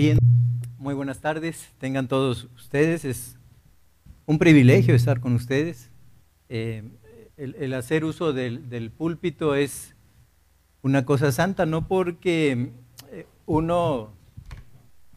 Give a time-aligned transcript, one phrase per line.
[0.00, 0.18] Bien,
[0.78, 1.68] muy buenas tardes.
[1.76, 3.04] Tengan todos ustedes.
[3.04, 3.36] Es
[4.24, 5.90] un privilegio estar con ustedes.
[6.48, 6.84] Eh,
[7.36, 9.94] el, hacer uso del, del, púlpito es
[10.80, 12.70] una cosa santa, no porque
[13.12, 14.14] eh, uno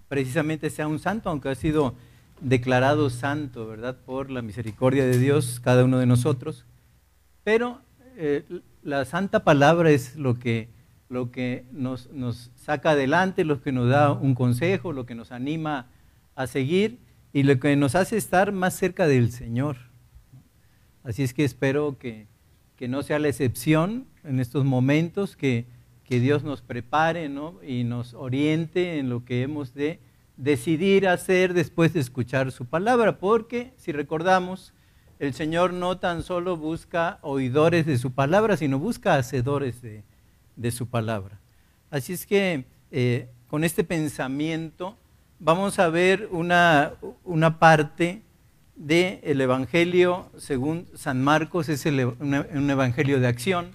[0.09, 1.95] precisamente sea un santo, aunque ha sido
[2.41, 3.95] declarado santo, ¿verdad?
[4.05, 6.65] Por la misericordia de Dios, cada uno de nosotros.
[7.45, 7.79] Pero
[8.17, 8.43] eh,
[8.81, 10.67] la santa palabra es lo que,
[11.13, 15.31] lo que nos, nos, saca adelante, lo que nos da un consejo, lo que nos
[15.31, 15.87] anima
[16.35, 16.99] a seguir
[17.31, 19.77] y lo que nos hace estar más cerca del Señor.
[21.03, 22.27] Así es que espero que,
[22.75, 25.67] que no sea la excepción en estos momentos, que,
[26.03, 27.59] que Dios nos prepare ¿no?
[27.63, 29.99] y nos oriente en lo que hemos de
[30.35, 34.73] decidir hacer después de escuchar su palabra, porque si recordamos,
[35.19, 40.03] el Señor no tan solo busca oidores de su palabra, sino busca hacedores de,
[40.55, 41.39] de su palabra.
[41.89, 44.97] Así es que eh, con este pensamiento
[45.39, 48.21] vamos a ver una, una parte
[48.75, 53.71] del el Evangelio según San Marcos, es un Evangelio de acción.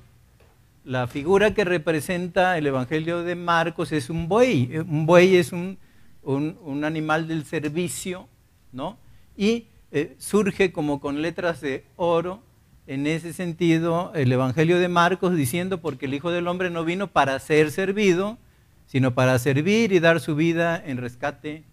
[0.85, 4.79] La figura que representa el Evangelio de Marcos es un buey.
[4.79, 5.79] Un buey es un,
[6.23, 8.27] un, un animal del servicio,
[8.73, 8.99] ¿no?
[9.37, 12.43] Y eh, surge como con letras de oro
[12.89, 17.09] en ese sentido el Evangelio de Marcos diciendo, porque el Hijo del Hombre no vino
[17.09, 18.39] para ser servido,
[18.87, 21.65] sino para servir y dar su vida en rescate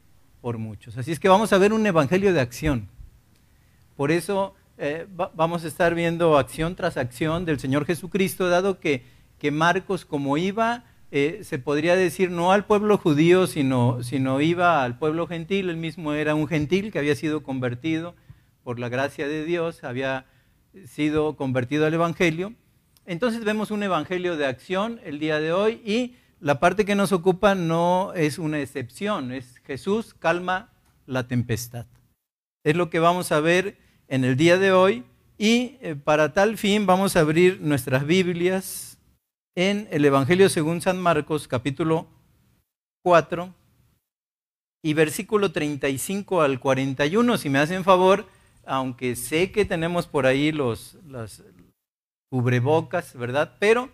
[0.42, 0.98] por muchos.
[0.98, 2.90] Así es que vamos a ver un Evangelio de acción.
[3.96, 8.82] Por eso eh, va, vamos a estar viendo acción tras acción del Señor Jesucristo, dado
[8.82, 9.06] que,
[9.40, 14.84] que Marcos como iba, eh, se podría decir no al pueblo judío, sino, sino iba
[14.84, 18.16] al pueblo gentil, él mismo era un gentil que había sido convertido
[18.66, 20.26] por la gracia de Dios, había
[20.88, 22.54] sido convertido al Evangelio.
[23.06, 27.12] Entonces vemos un Evangelio de acción el día de hoy y la parte que nos
[27.12, 30.74] ocupa no es una excepción, es Jesús calma
[31.06, 31.86] la tempestad.
[32.63, 33.78] Es lo que vamos a ver
[34.08, 35.06] en el día de hoy
[35.38, 38.97] y eh, para tal fin vamos a abrir nuestras Biblias
[39.56, 42.07] en el Evangelio según San Marcos capítulo
[43.03, 43.53] 4
[44.84, 47.38] y versículo 35 al 41.
[47.38, 48.28] Si me hacen favor,
[48.66, 51.44] aunque sé que tenemos por ahí los, las
[52.30, 53.56] cubrebocas, ¿verdad?
[53.59, 53.90] Pero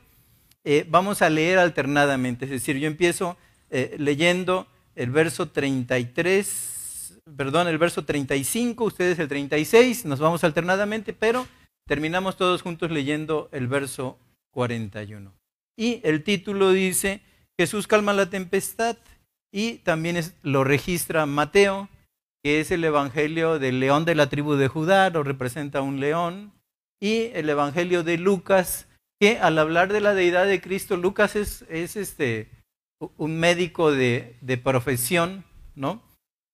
[0.64, 3.38] eh, vamos a leer alternadamente, es decir, yo empiezo
[3.70, 11.14] eh, leyendo el verso 33, perdón, el verso 35, ustedes el 36, nos vamos alternadamente,
[11.14, 11.48] pero
[11.88, 14.20] terminamos todos juntos leyendo el verso
[14.52, 15.34] 41.
[15.78, 17.22] Y el título dice,
[17.58, 18.98] Jesús calma la tempestad,
[19.52, 21.90] y también es, lo registra Mateo,
[22.44, 26.53] que es el Evangelio del león de la tribu de Judá, lo representa un león,
[27.00, 28.88] y el Evangelio de Lucas,
[29.19, 32.50] que al hablar de la deidad de Cristo, Lucas es, es este,
[33.18, 35.44] un médico de, de, profesión,
[35.75, 36.01] ¿no?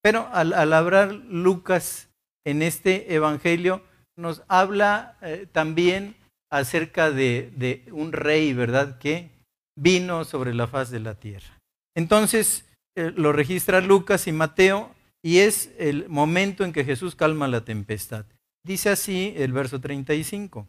[0.02, 2.10] Pero al, al, hablar Lucas
[2.46, 3.84] en este Evangelio,
[4.18, 6.16] nos habla eh, también
[6.52, 8.98] acerca de, de un rey, ¿verdad?
[9.00, 9.30] Que
[9.78, 11.60] vino sobre la faz de la tierra.
[11.96, 12.66] Entonces,
[12.96, 17.66] eh, lo registra Lucas y Mateo y es el momento en que Jesús calma la
[17.66, 18.26] tempestad.
[18.64, 20.68] Dice así el verso 35.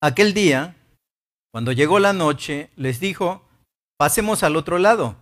[0.00, 0.76] Aquel día,
[1.52, 3.48] cuando llegó la noche, les dijo,
[3.96, 5.16] pasemos al otro lado.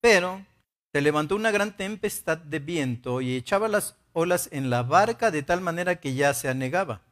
[0.00, 0.44] Pero
[0.92, 5.42] se levantó una gran tempestad de viento y echaba las olas en la barca de
[5.42, 7.02] tal manera que ya se anegaba.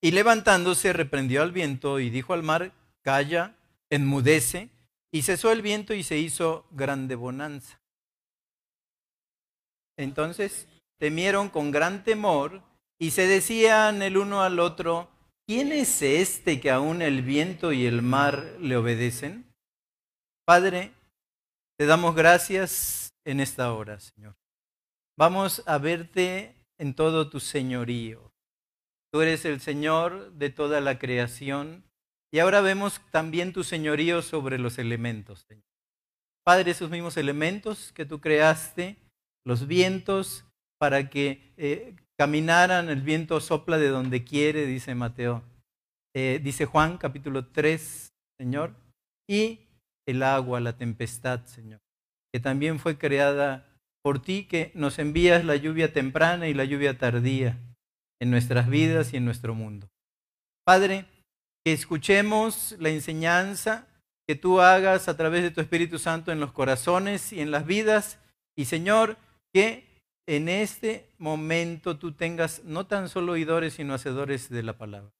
[0.00, 2.72] Y levantándose reprendió al viento y dijo al mar,
[3.02, 3.56] calla,
[3.90, 4.70] enmudece.
[5.12, 7.80] Y cesó el viento y se hizo grande bonanza.
[9.96, 12.62] Entonces temieron con gran temor
[12.98, 15.08] y se decían el uno al otro,
[15.46, 19.52] ¿quién es este que aún el viento y el mar le obedecen?
[20.46, 20.92] Padre,
[21.76, 24.36] te damos gracias en esta hora, Señor.
[25.16, 28.32] Vamos a verte en todo tu señorío.
[29.12, 31.84] Tú eres el Señor de toda la creación
[32.32, 35.64] y ahora vemos también tu señorío sobre los elementos, Señor.
[36.44, 38.96] Padre, esos mismos elementos que tú creaste,
[39.44, 40.44] los vientos,
[40.78, 45.42] para que eh, caminaran, el viento sopla de donde quiere, dice Mateo.
[46.14, 48.74] Eh, dice Juan capítulo 3, Señor,
[49.28, 49.60] y
[50.08, 51.80] el agua, la tempestad, Señor,
[52.32, 53.66] que también fue creada
[54.02, 57.58] por ti, que nos envías la lluvia temprana y la lluvia tardía
[58.20, 59.88] en nuestras vidas y en nuestro mundo.
[60.64, 61.06] Padre,
[61.64, 63.86] que escuchemos la enseñanza
[64.26, 67.66] que tú hagas a través de tu Espíritu Santo en los corazones y en las
[67.66, 68.18] vidas.
[68.56, 69.16] Y Señor,
[69.52, 69.90] que
[70.28, 75.10] en este momento tú tengas no tan solo oidores, sino hacedores de la palabra.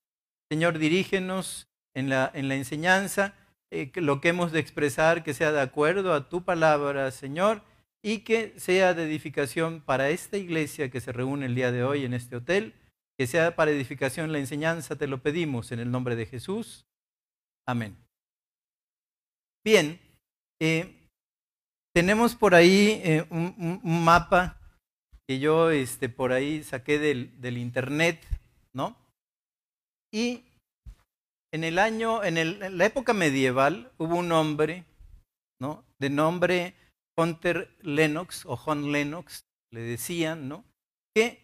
[0.50, 3.34] Señor, dirígenos en la, en la enseñanza
[3.72, 7.62] eh, lo que hemos de expresar que sea de acuerdo a tu palabra, Señor,
[8.02, 12.04] y que sea de edificación para esta iglesia que se reúne el día de hoy
[12.04, 12.74] en este hotel,
[13.20, 16.86] que sea para edificación la enseñanza, te lo pedimos en el nombre de Jesús.
[17.68, 17.94] Amén.
[19.62, 20.00] Bien,
[20.58, 21.06] eh,
[21.94, 24.56] tenemos por ahí eh, un, mapa
[25.28, 28.26] que yo este, por ahí saqué del, del internet,
[28.72, 28.96] ¿no?
[30.10, 30.46] Y
[31.52, 34.86] en el año, en, en, la época medieval, hubo un hombre,
[35.60, 35.84] ¿no?
[35.98, 36.74] De nombre
[37.18, 40.64] Hunter Lennox o John Lennox, le decían, ¿no?
[41.14, 41.39] Que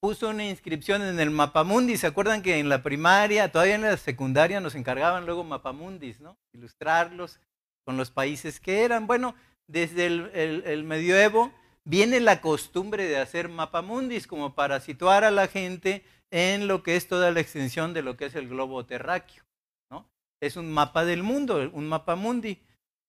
[0.00, 1.96] puso una inscripción en el Mapamundi.
[1.96, 6.38] ¿Se acuerdan que en la primaria, todavía en la secundaria, nos encargaban luego Mapamundis, ¿no?
[6.52, 7.38] Ilustrarlos
[7.84, 9.06] con los países que eran.
[9.06, 9.34] Bueno,
[9.66, 11.52] desde el, medioevo
[11.84, 16.96] viene la costumbre de hacer mapamundis como para situar a la gente en lo que
[16.96, 19.44] es toda la extensión de lo que es el globo terráqueo.
[19.90, 20.08] ¿no?
[20.40, 22.62] Es un mapa del mundo, un mapa mundi.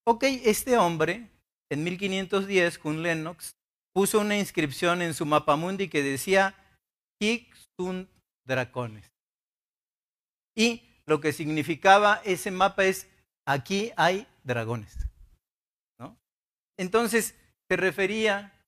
[0.03, 1.29] Ok, este hombre,
[1.69, 3.55] en 1510, con Lennox,
[3.93, 6.55] puso una inscripción en su mapa mundi que decía
[7.21, 8.09] Hic sunt
[8.45, 9.11] dracones.
[10.55, 13.07] Y lo que significaba ese mapa es
[13.45, 14.97] aquí hay dragones.
[16.77, 17.35] Entonces,
[17.69, 18.59] se refería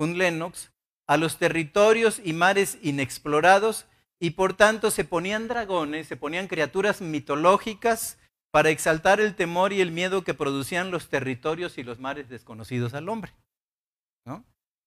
[0.00, 0.72] un Lennox
[1.06, 3.86] a los territorios y mares inexplorados
[4.18, 8.18] y por tanto se ponían dragones, se ponían criaturas mitológicas
[8.50, 12.92] para exaltar el temor y el miedo que producían los territorios y los mares desconocidos
[12.94, 13.32] al hombre.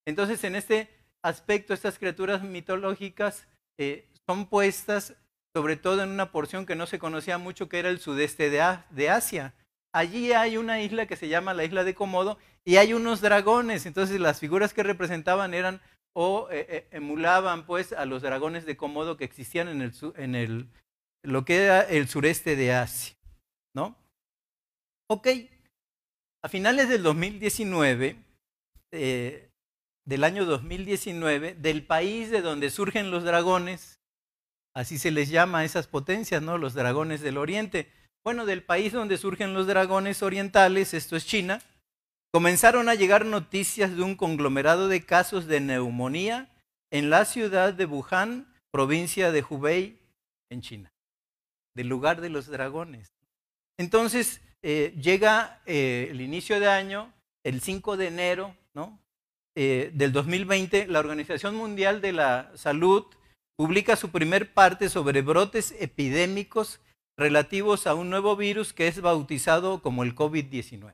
[0.06, 0.90] Entonces, en este
[1.24, 3.48] aspecto, estas criaturas mitológicas
[3.78, 5.16] eh, son puestas
[5.56, 8.78] sobre todo en una porción que no se conocía mucho, que era el sudeste de,
[8.92, 9.56] de Asia.
[9.92, 13.88] Allí hay una isla que se llama la isla de Komodo y hay unos dragones.
[13.88, 15.82] Entonces, las figuras que representaban eran
[16.14, 20.36] o eh, eh, emulaban pues a los dragones de Komodo que existían en, el, en
[20.36, 20.70] el,
[21.24, 23.16] lo que era el sureste de Asia.
[23.74, 23.96] ¿no?
[25.10, 25.28] Ok,
[26.44, 28.16] a finales del 2019,
[28.92, 29.47] eh,
[30.08, 34.00] del año 2019, del país de donde surgen los dragones,
[34.74, 36.58] así se les llama a esas potencias, ¿no?
[36.58, 37.92] Los dragones del oriente.
[38.24, 41.62] Bueno, del país donde surgen los dragones orientales, esto es China,
[42.32, 46.50] comenzaron a llegar noticias de un conglomerado de casos de neumonía
[46.90, 50.00] en la ciudad de Wuhan, provincia de Hubei,
[50.50, 50.94] en China,
[51.76, 53.12] del lugar de los dragones.
[53.78, 57.14] Entonces, eh, llega eh, el inicio de año,
[57.44, 59.00] el 5 de enero ¿no?
[59.60, 63.08] Eh, del 2020, la Organización Mundial de la Salud
[63.58, 66.80] publica su primer parte sobre brotes epidémicos
[67.18, 70.94] relativos a un nuevo virus que es bautizado como el COVID-19.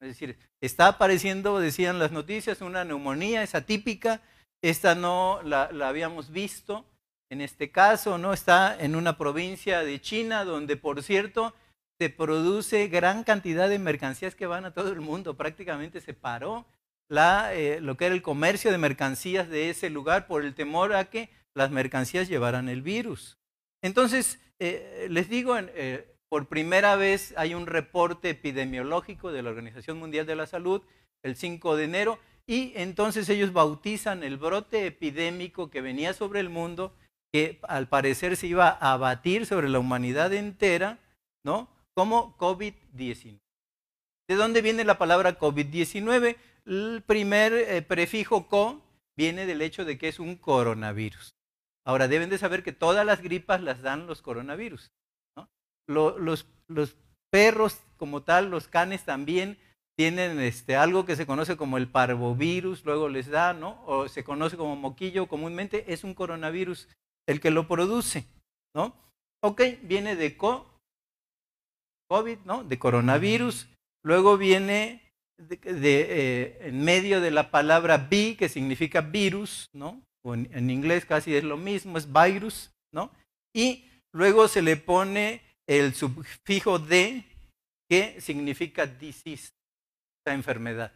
[0.00, 4.22] Es decir, está apareciendo, decían las noticias, una neumonía, es atípica,
[4.62, 6.86] esta no la, habíamos visto
[7.32, 8.32] en este caso, ¿no?
[8.32, 11.52] Está en una provincia de China donde, por cierto,
[12.00, 15.36] se produce gran cantidad de mercancías que van a todo el mundo.
[15.36, 16.64] Prácticamente se paró
[17.08, 20.94] la, eh, lo que era el comercio de mercancías de ese lugar por el temor
[20.94, 23.38] a que las mercancías llevaran el virus.
[23.82, 29.98] Entonces, eh, les digo, eh, por primera vez hay un reporte epidemiológico de la Organización
[29.98, 30.82] Mundial de la Salud
[31.22, 36.48] el 5 de enero y entonces ellos bautizan el brote epidémico que venía sobre el
[36.48, 36.94] mundo,
[37.32, 40.98] que al parecer se iba a abatir sobre la humanidad entera,
[41.44, 41.68] ¿no?
[41.94, 43.40] Como COVID-19.
[44.28, 46.36] ¿De dónde viene la palabra COVID-19?
[46.66, 48.82] El primer eh, prefijo co
[49.16, 51.34] viene del hecho de que es un coronavirus.
[51.86, 54.90] Ahora, deben de saber que todas las gripas las dan los coronavirus
[55.86, 56.96] los, los,
[57.30, 59.58] perros como tal, los canes también
[59.98, 63.82] tienen este, algo que se conoce como el parvovirus, luego les da, ¿no?
[63.86, 66.88] O se conoce como moquillo comúnmente, es un coronavirus
[67.26, 68.26] el que lo produce,
[68.74, 68.94] ¿no?
[69.42, 70.80] Ok, viene de co,
[72.08, 72.64] COVID, ¿no?
[72.64, 73.68] De coronavirus,
[74.04, 75.05] luego viene
[75.38, 80.02] de, eh, en medio de la palabra vi, que significa virus, ¿no?
[80.22, 83.10] O en, en, inglés casi es lo mismo, es virus, ¿no?
[83.54, 87.24] Y luego se le pone el sufijo de,
[87.88, 89.52] que significa disease,
[90.24, 90.92] la enfermedad.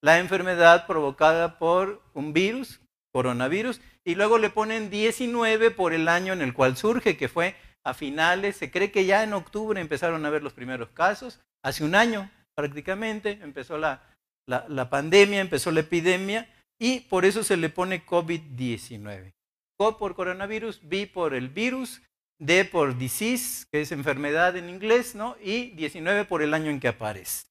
[0.00, 2.80] La enfermedad provocada por un virus,
[3.12, 7.54] coronavirus, y luego le ponen 19 por el año en el cual surge, que fue
[7.84, 11.84] a finales, se cree que ya en octubre empezaron a ver los primeros casos, hace
[11.84, 14.02] un año prácticamente empezó la,
[14.46, 19.32] la, pandemia, empezó la epidemia, y por eso se le pone COVID-19.
[19.78, 22.02] Co por coronavirus, B por el virus,
[22.38, 25.36] D por disease, que es enfermedad en inglés, ¿no?
[25.40, 27.46] Y 19 por el año en que aparece.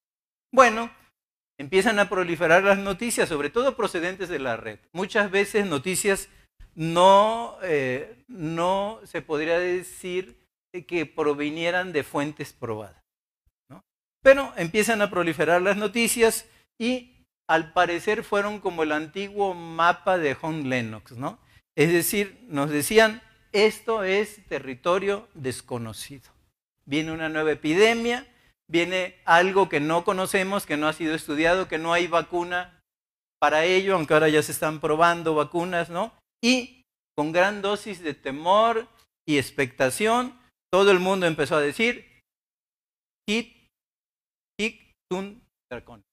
[0.53, 0.91] Bueno,
[1.58, 4.79] empiezan a proliferar las noticias, sobre todo procedentes de la red.
[4.91, 6.27] Muchas veces noticias
[6.75, 10.38] no, eh, no se podría decir
[10.88, 13.00] que provinieran de fuentes probadas.
[14.21, 16.47] Pero empiezan a proliferar las noticias
[16.79, 21.39] y al parecer fueron como el antiguo mapa de John Lennox, ¿no?
[21.75, 26.29] Es decir, nos decían, esto es territorio desconocido.
[26.85, 28.27] Viene una nueva epidemia,
[28.69, 32.81] viene algo que no conocemos, que no ha sido estudiado, que no hay vacuna
[33.39, 36.13] para ello, aunque ahora ya se están probando vacunas, ¿no?
[36.43, 36.83] Y
[37.15, 38.87] con gran dosis de temor
[39.25, 40.39] y expectación,
[40.71, 42.21] todo el mundo empezó a decir,
[43.27, 43.61] hit,
[45.12, 46.06] tun, dragón.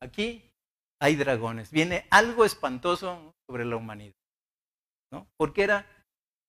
[0.00, 0.50] Aquí
[0.98, 1.70] hay dragones.
[1.70, 4.14] Viene algo espantoso sobre la humanidad.
[5.12, 5.28] ¿no?
[5.36, 5.86] Porque era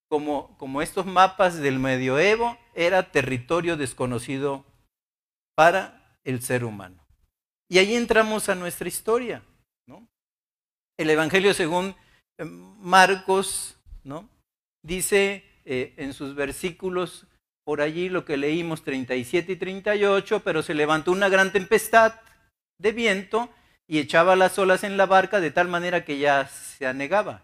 [0.09, 4.63] como, estos mapas del medioevo, era territorio desconocido
[5.57, 7.05] para el ser humano.
[7.69, 9.43] Y ahí entramos a nuestra historia.
[10.97, 11.95] El Evangelio según
[12.37, 14.29] eh, Marcos ¿no?
[14.83, 17.25] dice eh, en sus versículos
[17.69, 22.15] por allí lo que leímos 37 y 38, pero se levantó una gran tempestad
[22.79, 23.47] de viento
[23.87, 27.43] y echaba las olas en la barca de tal manera que ya se anegaba.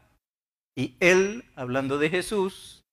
[0.75, 2.84] Y él, hablando de Jesús,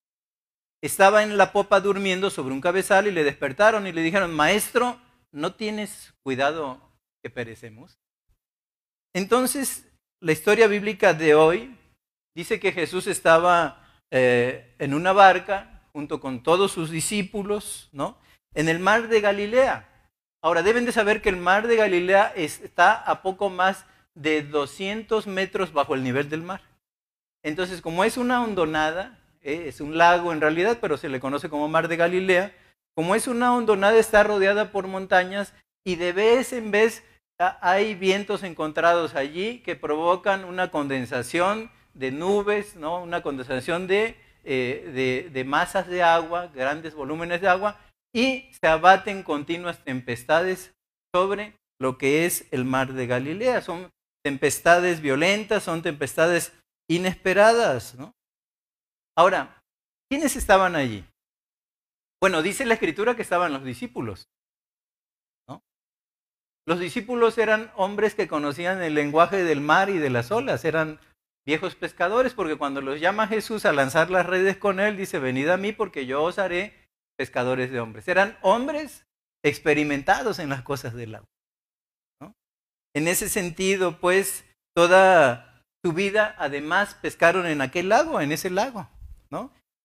[0.82, 5.00] estaba en la popa durmiendo sobre un cabezal y le despertaron y le dijeron, maestro,
[5.30, 6.82] ¿no tienes cuidado
[7.22, 7.96] que perecemos?
[9.14, 11.78] Entonces, la historia bíblica de hoy
[12.36, 18.16] dice que Jesús estaba eh, en una barca junto con todos sus discípulos, ¿no?
[18.54, 19.88] En el mar de Galilea.
[20.42, 25.26] Ahora, deben de saber que el mar de Galilea está a poco más de 200
[25.26, 26.62] metros bajo el nivel del mar.
[27.44, 31.49] Entonces, como es una hondonada, eh, es un lago en realidad, pero se le conoce
[31.49, 32.54] como mar de Galilea,
[32.94, 37.04] como es una hondonada, está rodeada por montañas y de vez en vez
[37.38, 43.02] hay vientos encontrados allí que provocan una condensación de nubes, ¿no?
[43.02, 47.78] una condensación de, eh, de masas de agua, grandes volúmenes de agua,
[48.14, 50.75] y se abaten continuas tempestades
[51.14, 53.62] sobre lo que es el mar de Galilea.
[53.62, 53.90] Son
[54.25, 56.52] tempestades violentas, son tempestades
[56.88, 57.94] inesperadas.
[57.94, 58.14] ¿no?
[59.16, 59.61] Ahora,
[60.08, 61.04] ¿quiénes estaban allí?
[62.20, 64.28] Bueno, dice la escritura que estaban los discípulos.
[65.49, 65.61] ¿no?
[66.66, 71.00] Los discípulos eran hombres que conocían el lenguaje del mar y de las olas, eran
[71.46, 75.49] viejos pescadores, porque cuando los llama Jesús a lanzar las redes con él, dice, venid
[75.49, 78.08] a mí porque yo os haré pescadores de hombres.
[78.08, 79.06] Eran hombres
[79.44, 81.28] experimentados en las cosas del agua.
[82.94, 84.44] En ese sentido, pues,
[84.76, 88.88] toda su vida, además, pescaron en aquel lago, en ese lago.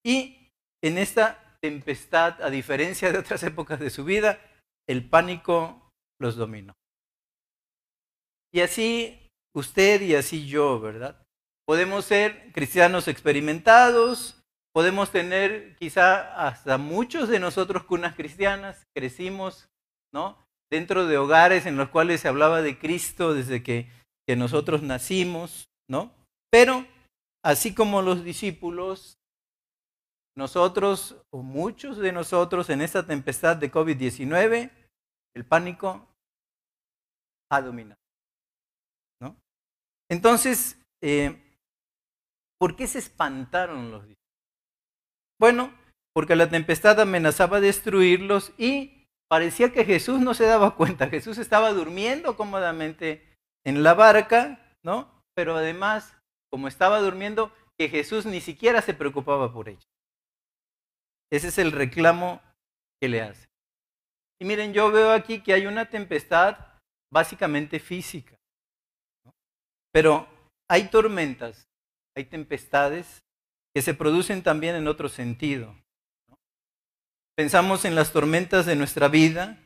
[0.06, 0.52] Y
[0.84, 4.40] en esta tempestad, a diferencia de otras épocas de su vida,
[4.88, 6.74] el pánico los dominó.
[8.54, 11.27] Y así usted y así yo, ¿verdad?
[11.68, 14.42] Podemos ser cristianos experimentados,
[14.74, 19.68] podemos tener quizá hasta muchos de nosotros cunas cristianas, crecimos,
[20.14, 20.38] ¿no?
[20.72, 23.92] Dentro de hogares en los cuales se hablaba de Cristo desde que,
[24.26, 26.14] que nosotros nacimos, ¿no?
[26.50, 26.86] Pero,
[27.44, 29.18] así como los discípulos,
[30.38, 34.72] nosotros, o muchos de nosotros, en esta tempestad de COVID-19,
[35.36, 36.08] el pánico
[37.52, 38.00] ha dominado.
[39.20, 39.36] ¿no?
[40.10, 41.47] Entonces, eh,
[42.60, 44.18] ¿por qué se espantaron los discípulos?
[45.40, 45.74] Bueno,
[46.14, 51.10] porque la tempestad amenazaba destruirlos y parecía que Jesús no se daba cuenta.
[51.10, 55.18] Jesús estaba durmiendo cómodamente en la barca, ¿no?
[55.38, 56.18] pero además,
[56.50, 59.88] como estaba durmiendo, que Jesús ni siquiera se preocupaba por ella.
[61.32, 62.42] Ese es el reclamo
[63.00, 63.48] que le hace.
[64.42, 66.58] Y miren, yo veo aquí que hay una tempestad
[67.14, 68.36] básicamente física.
[69.92, 70.28] Pero
[70.68, 71.67] hay tormentas,
[72.18, 73.24] hay tempestades
[73.76, 75.76] que se producen también en otro sentido.
[77.36, 79.60] Pensamos en las tormentas de nuestra vida,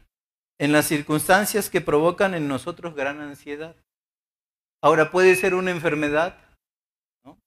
[0.60, 3.77] en las circunstancias que provocan en nosotros gran ansiedad.
[4.84, 6.38] Ahora puede ser una enfermedad,
[7.24, 7.39] ¿no?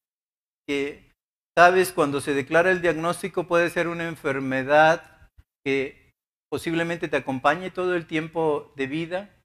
[0.67, 1.13] que
[1.55, 5.29] sabes cuando se declara el diagnóstico puede ser una enfermedad
[5.67, 6.15] que
[6.51, 9.37] posiblemente te acompañe todo el tiempo de vida,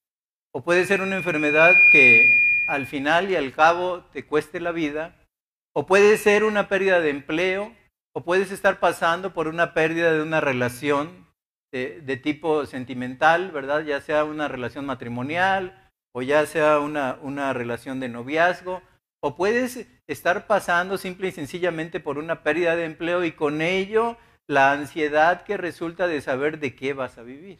[0.56, 5.19] o puede ser una enfermedad que al final y al cabo te cueste la vida,
[5.76, 7.74] o puede ser una pérdida de empleo,
[8.16, 11.28] o puedes estar pasando por una pérdida de una relación
[11.72, 13.84] de, tipo sentimental, ¿verdad?
[13.84, 18.82] Ya sea una relación matrimonial, o ya sea una, una relación de noviazgo,
[19.22, 24.18] o puedes estar pasando simple y sencillamente por una pérdida de empleo y con ello
[24.48, 27.60] la ansiedad que resulta de saber de qué vas a vivir.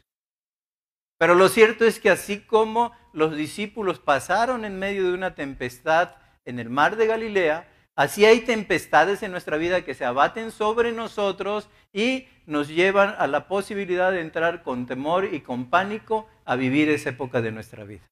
[1.20, 6.16] Pero lo cierto es que así como los discípulos pasaron en medio de una tempestad
[6.46, 7.68] en el mar de Galilea,
[8.00, 13.28] así hay tempestades en nuestra vida que se abaten sobre nosotros y nos llevan a
[13.28, 17.84] la posibilidad de entrar con temor y con pánico a vivir esa época de nuestra
[17.84, 18.10] vida.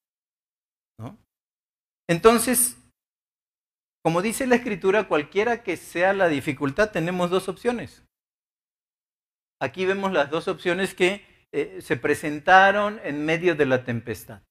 [1.00, 1.17] ¿no?
[2.10, 2.77] Entonces,
[4.03, 8.03] como dice la escritura, cualquiera que sea la dificultad, tenemos dos opciones.
[9.62, 14.41] Aquí vemos las dos opciones que eh, se presentaron en medio de la tempestad.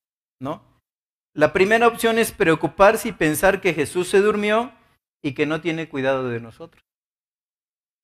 [0.41, 0.63] ¿no?
[1.35, 4.73] La primera opción es preocuparse y pensar que Jesús se durmió
[5.27, 6.85] y que no tiene cuidado de nosotros.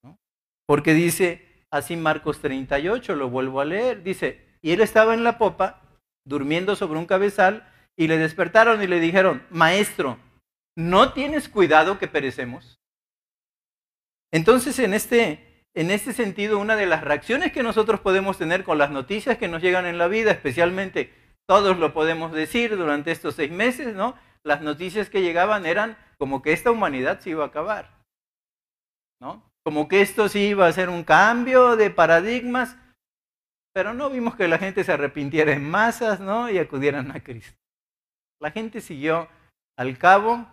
[0.02, 0.19] ¿no?
[0.67, 5.38] Porque dice así Marcos 38, lo vuelvo a leer, dice, y él estaba en la
[5.38, 5.83] popa,
[6.26, 10.19] durmiendo sobre un cabezal, y le despertaron y le dijeron, maestro,
[10.76, 12.81] ¿no tienes cuidado que perecemos?
[14.33, 18.79] Entonces, en este, en este sentido, una de las reacciones que nosotros podemos tener con
[18.79, 21.12] las noticias que nos llegan en la vida, especialmente
[21.47, 24.17] todos lo podemos decir durante estos seis meses, ¿no?
[24.45, 27.91] Las noticias que llegaban eran como que esta humanidad se iba a acabar,
[29.21, 29.43] ¿no?
[29.65, 32.77] Como que esto sí iba a ser un cambio de paradigmas,
[33.73, 36.51] pero no vimos que la gente se arrepintiera en masas, ¿no?
[36.51, 37.57] Y acudieran a Cristo.
[38.41, 39.29] La gente siguió
[39.79, 40.47] al cabo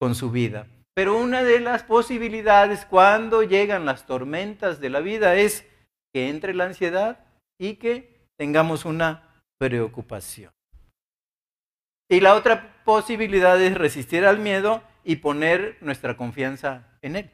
[0.00, 0.66] con su vida.
[0.94, 5.64] Pero una de las posibilidades cuando llegan las tormentas de la vida es
[6.12, 7.24] que entre la ansiedad
[7.60, 10.50] y que tengamos una preocupación.
[12.08, 17.30] Y la otra posibilidad es resistir al miedo y poner nuestra confianza en Él.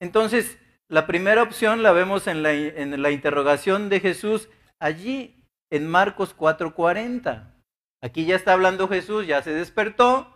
[0.00, 4.48] Entonces, la primera opción la vemos en la, en la interrogación de Jesús
[4.80, 7.54] allí en Marcos 4:40.
[8.02, 10.34] Aquí ya está hablando Jesús, ya se despertó,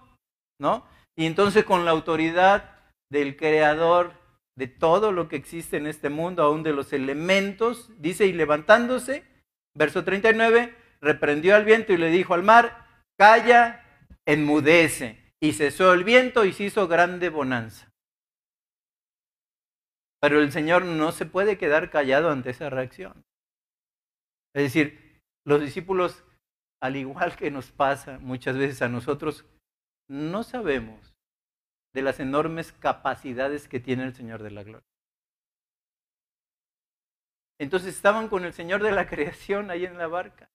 [0.60, 0.86] ¿no?
[1.16, 2.78] Y entonces con la autoridad
[3.10, 4.12] del creador
[4.56, 9.24] de todo lo que existe en este mundo, aún de los elementos, dice, y levantándose,
[9.76, 13.84] verso 39, reprendió al viento y le dijo al mar, calla,
[14.26, 15.22] enmudece.
[15.40, 17.92] Y cesó el viento y se hizo grande bonanza.
[20.20, 23.24] Pero el Señor no se puede quedar callado ante esa reacción.
[24.54, 26.24] Es decir, los discípulos
[26.84, 29.46] al igual que nos pasa muchas veces a nosotros,
[30.06, 31.14] no sabemos
[31.94, 34.86] de las enormes capacidades que tiene el Señor de la Gloria.
[37.58, 40.50] Entonces estaban con el Señor de la creación ahí en la barca.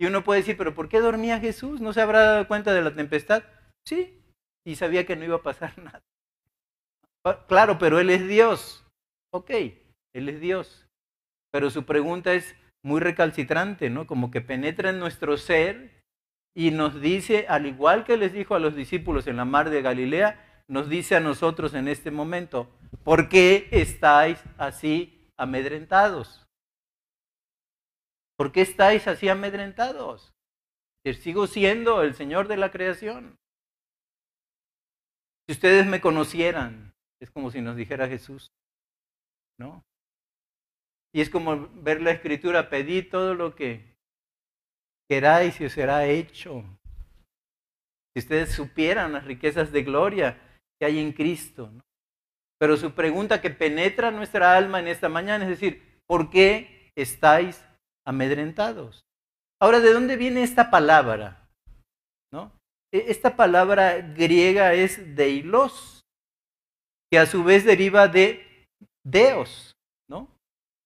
[0.00, 1.80] Y uno puede decir, pero ¿por qué dormía Jesús?
[1.80, 3.42] ¿No se habrá dado cuenta de la tempestad?
[3.86, 4.22] Sí,
[4.64, 6.02] y sabía que no iba a pasar nada.
[7.24, 8.86] Ah, claro, pero Él es Dios.
[9.32, 9.50] Ok,
[10.14, 10.86] Él es Dios.
[11.50, 14.06] Pero su pregunta es, muy recalcitrante, ¿no?
[14.06, 16.02] Como que penetra en nuestro ser
[16.54, 19.82] y nos dice, al igual que les dijo a los discípulos en la mar de
[19.82, 22.70] Galilea, nos dice a nosotros en este momento,
[23.04, 26.47] ¿por qué estáis así amedrentados?
[28.38, 30.32] ¿Por qué estáis así amedrentados?
[31.04, 33.36] Que sigo siendo el Señor de la creación.
[35.46, 38.52] Si ustedes me conocieran, es como si nos dijera Jesús,
[39.58, 39.82] ¿no?
[41.12, 43.96] Y es como ver la escritura, pedid todo lo que
[45.10, 46.62] queráis y os será hecho.
[48.14, 50.38] Si ustedes supieran las riquezas de gloria
[50.78, 51.72] que hay en Cristo.
[52.60, 57.64] Pero su pregunta que penetra nuestra alma en esta mañana es decir, ¿por qué estáis
[58.08, 59.04] amedrentados?
[59.60, 61.46] Ahora, ¿de dónde viene esta palabra?
[62.32, 62.52] ¿No?
[62.92, 66.00] E, esta palabra griega es deilos,
[67.10, 68.66] que a su vez deriva de
[69.04, 69.72] deos,
[70.08, 70.28] ¿no?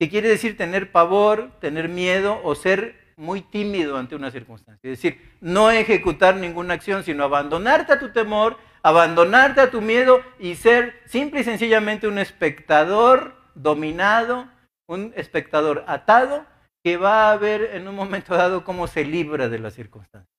[0.00, 4.90] que quiere decir tener pavor, tener miedo o ser muy tímido ante una circunstancia.
[4.90, 10.22] Es decir, no ejecutar ninguna acción, sino abandonarte a tu temor, abandonarte a tu miedo
[10.40, 14.48] y ser simple y sencillamente un espectador dominado,
[14.88, 16.46] un espectador atado
[16.84, 20.32] que va a ver en un momento dado cómo se libra de la circunstancia,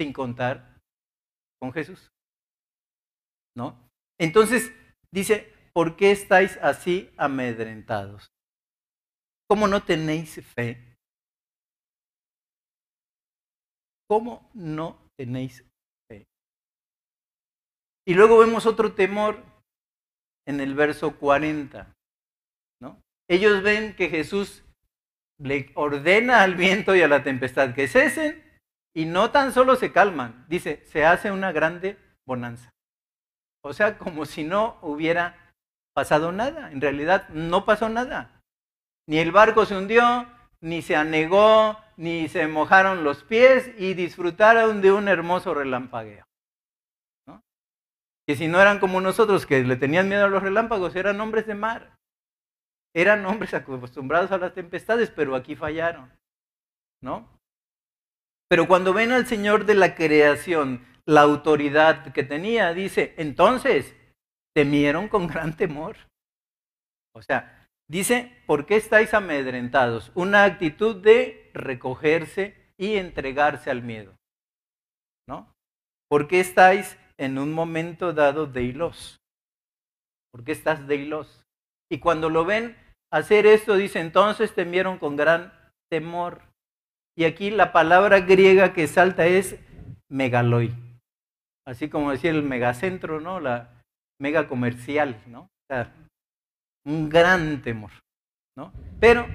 [0.00, 0.80] sin contar
[1.60, 2.10] con Jesús.
[3.56, 3.88] ¿No?
[4.18, 4.72] Entonces
[5.10, 8.30] dice, ¿por qué estáis así amedrentados?
[9.48, 10.96] ¿Cómo no tenéis fe?
[14.08, 15.64] ¿Cómo no tenéis
[16.08, 16.26] fe?
[18.06, 19.42] Y luego vemos otro temor
[20.46, 21.92] en el verso 40.
[22.80, 23.00] ¿no?
[23.28, 24.62] Ellos ven que Jesús
[25.38, 28.42] le ordena al viento y a la tempestad que cesen
[28.94, 32.70] y no tan solo se calman, dice, se hace una grande bonanza.
[33.62, 35.46] O sea, como si no hubiera
[35.92, 36.70] pasado nada.
[36.70, 38.42] En realidad no pasó nada.
[39.08, 40.26] Ni el barco se hundió,
[40.60, 46.24] ni se anegó, ni se mojaron los pies y disfrutaron de un hermoso relampagueo.
[48.26, 51.46] Que si no eran como nosotros que le tenían miedo a los relámpagos, eran hombres
[51.46, 51.95] de mar.
[52.96, 56.10] Eran hombres acostumbrados a las tempestades, pero aquí fallaron.
[57.02, 57.28] ¿No?
[58.48, 63.94] Pero cuando ven al Señor de la creación, la autoridad que tenía, dice, entonces
[64.54, 65.96] temieron con gran temor.
[67.14, 67.56] O sea,
[67.88, 70.10] Dice, ¿por qué estáis amedrentados?
[70.14, 74.16] Una actitud de recogerse y entregarse al miedo.
[75.28, 75.52] ¿No?
[76.08, 79.20] ¿Por qué estáis en un momento dado de hilos?
[80.32, 81.44] ¿Por qué estás de hilos?
[81.88, 82.76] Y cuando lo ven
[83.12, 85.52] hacer esto, dice, entonces temieron con gran
[85.90, 86.42] temor.
[87.16, 89.58] Y aquí la palabra griega que salta es
[90.10, 90.74] megaloi.
[91.66, 93.40] Así como decía el megacentro, ¿no?
[93.40, 93.82] La
[94.20, 95.40] mega comercial, ¿no?
[95.42, 95.92] O sea,
[96.84, 97.90] un gran temor,
[98.56, 98.72] ¿no?
[99.00, 99.26] Pero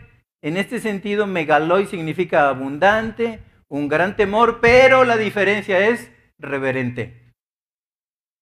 [0.43, 7.31] en este sentido, megaloi significa abundante, un gran temor, pero la diferencia es reverente.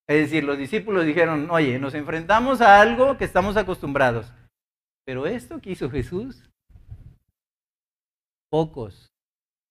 [0.07, 4.31] Es decir, los discípulos dijeron, oye, nos enfrentamos a algo que estamos acostumbrados,
[5.09, 6.47] pero esto que hizo Jesús,
[8.51, 9.11] pocos.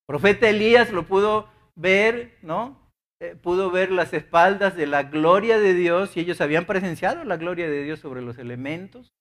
[0.04, 2.90] profeta Elías lo pudo ver, ¿no?
[3.22, 7.36] Eh, pudo ver las espaldas de la gloria de Dios y ellos habían presenciado la
[7.36, 9.12] gloria de Dios sobre los elementos,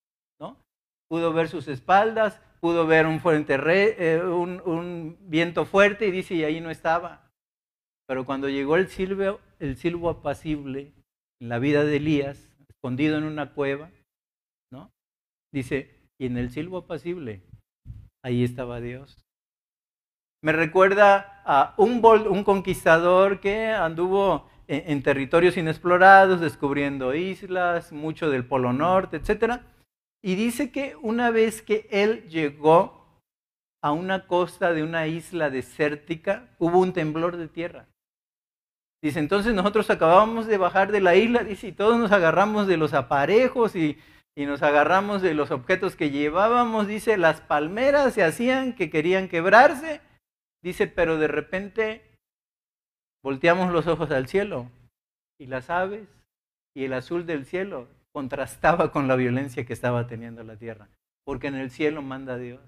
[0.42, 0.58] ¿no?
[1.08, 3.56] Pudo ver sus espaldas, pudo ver un, fuerte,
[4.00, 4.20] eh,
[5.20, 7.30] viento fuerte y dice, y ahí no estaba.
[8.08, 10.94] Pero cuando llegó el silbo, el silbo apacible
[11.40, 13.92] en la vida de Elías, escondido en una cueva,
[14.72, 14.92] ¿no?
[15.54, 17.44] Dice, y en el silbo apacible,
[18.24, 19.24] ahí estaba Dios.
[20.42, 22.02] Me recuerda a un,
[22.44, 29.66] conquistador que anduvo en, en, territorios inexplorados, descubriendo islas, mucho del Polo Norte, etcétera
[30.22, 33.24] y dice que una vez que él llegó
[33.82, 37.88] a una costa de una isla desértica, hubo un temblor de tierra.
[39.02, 42.78] Dice, entonces nosotros acabábamos de bajar de la isla, dice, y todos nos agarramos de
[42.78, 43.98] los aparejos y,
[44.38, 49.30] y nos agarramos de los objetos que llevábamos, dice, las palmeras se hacían que querían
[49.30, 50.00] quebrarse,
[50.62, 52.16] dice, pero de repente
[53.24, 54.70] volteamos los ojos al cielo
[55.40, 56.08] y las aves
[56.76, 60.88] y el azul del cielo contrastaba con la violencia que estaba teniendo la tierra,
[61.26, 62.62] porque en el cielo manda Dios.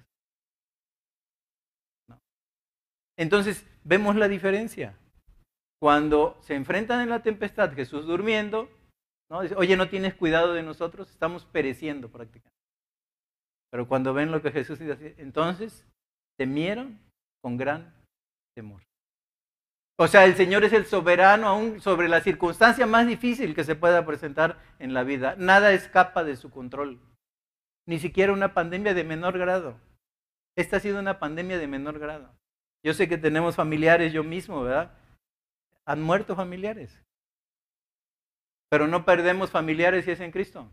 [3.15, 4.97] Entonces, vemos la diferencia.
[5.79, 8.71] Cuando se enfrentan en la tempestad, Jesús durmiendo,
[9.29, 9.39] ¿no?
[9.57, 12.59] Oye, no tienes cuidado de nosotros, estamos pereciendo prácticamente.
[13.71, 15.85] Pero cuando ven lo que Jesús dice, entonces
[16.37, 16.99] temieron
[17.41, 17.93] con gran
[18.55, 18.81] temor.
[20.01, 23.75] O sea, el Señor es el soberano aún sobre la circunstancia más difícil que se
[23.75, 25.35] pueda presentar en la vida.
[25.37, 27.01] Nada escapa de su control.
[27.85, 29.75] Ni siquiera una pandemia de menor grado.
[30.55, 32.33] Esta ha sido una pandemia de menor grado.
[32.81, 34.93] Yo sé que tenemos familiares, yo mismo, ¿verdad?
[35.85, 37.03] Han muerto familiares.
[38.69, 40.69] Pero no perdemos familiares si es en Cristo.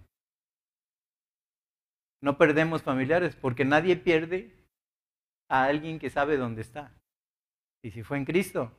[2.23, 4.53] No perdemos familiares porque nadie pierde
[5.51, 6.93] a alguien que sabe dónde está.
[7.85, 8.73] Y si fue en Cristo,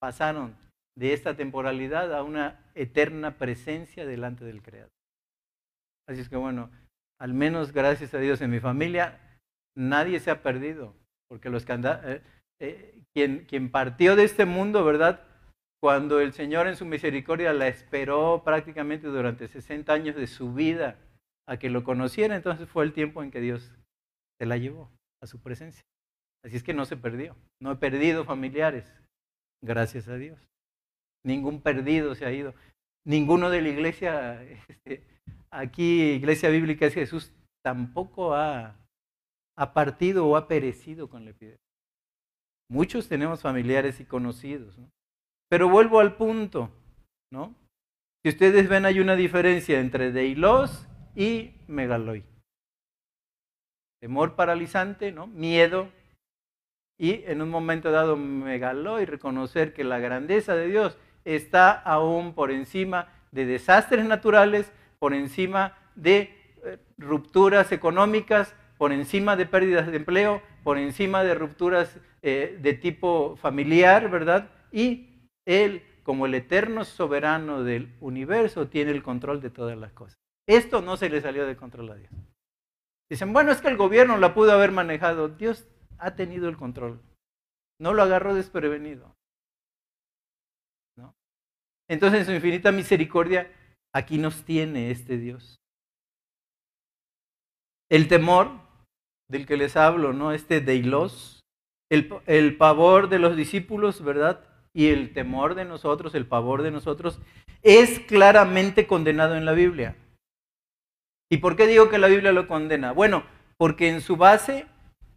[0.00, 0.56] pasaron
[0.96, 4.90] de esta temporalidad a una eterna presencia delante del Creador.
[6.08, 6.70] Así es que bueno,
[7.20, 9.20] al menos gracias a Dios en mi familia,
[9.76, 10.94] nadie se ha perdido,
[11.28, 12.22] porque los que eh,
[12.60, 15.24] eh, quien, quien partió de este mundo, ¿verdad?
[15.80, 20.98] Cuando el Señor en su misericordia la esperó prácticamente durante 60 años de su vida
[21.46, 23.72] a que lo conociera, entonces fue el tiempo en que Dios
[24.40, 24.90] se la llevó
[25.22, 25.84] a su presencia.
[26.44, 27.36] Así es que no se perdió.
[27.60, 28.92] No he perdido familiares,
[29.62, 30.38] Gracias a Dios.
[31.24, 32.54] Ningún perdido se ha ido.
[33.04, 35.04] Ninguno de la iglesia, este,
[35.50, 37.32] aquí, Iglesia Bíblica es Jesús,
[37.64, 38.76] tampoco ha,
[39.56, 41.58] ha partido o ha perecido con la epidemia.
[42.70, 44.78] Muchos tenemos familiares y conocidos.
[44.78, 44.88] ¿no?
[45.48, 46.70] Pero vuelvo al punto,
[47.32, 47.54] ¿no?
[48.22, 52.24] Si ustedes ven, hay una diferencia entre deilos y megaloi.
[54.00, 55.26] Temor paralizante, ¿no?
[55.26, 55.88] Miedo
[56.98, 61.70] y en un momento dado me galó y reconocer que la grandeza de Dios está
[61.70, 66.34] aún por encima de desastres naturales, por encima de
[66.64, 72.74] eh, rupturas económicas, por encima de pérdidas de empleo, por encima de rupturas eh, de
[72.74, 74.50] tipo familiar, ¿verdad?
[74.72, 75.17] Y
[75.48, 80.18] Él, como el eterno soberano del universo, tiene el control de todas las cosas.
[80.46, 82.12] Esto no se le salió de control a Dios.
[83.10, 85.30] Dicen, bueno, es que el gobierno la pudo haber manejado.
[85.30, 85.66] Dios
[85.98, 87.00] ha tenido el control.
[87.80, 89.16] No lo agarró desprevenido.
[91.90, 93.50] Entonces, en su infinita misericordia,
[93.94, 95.56] aquí nos tiene este Dios.
[97.90, 98.60] El temor
[99.30, 100.32] del que les hablo, ¿no?
[100.32, 101.40] Este deilos,
[101.90, 104.44] el, el pavor de los discípulos, ¿verdad?
[104.78, 107.18] Y el temor de nosotros, el pavor de nosotros,
[107.64, 109.96] es claramente condenado en la Biblia.
[111.28, 112.92] ¿Y por qué digo que la Biblia lo condena?
[112.92, 113.24] Bueno,
[113.56, 114.66] porque en su base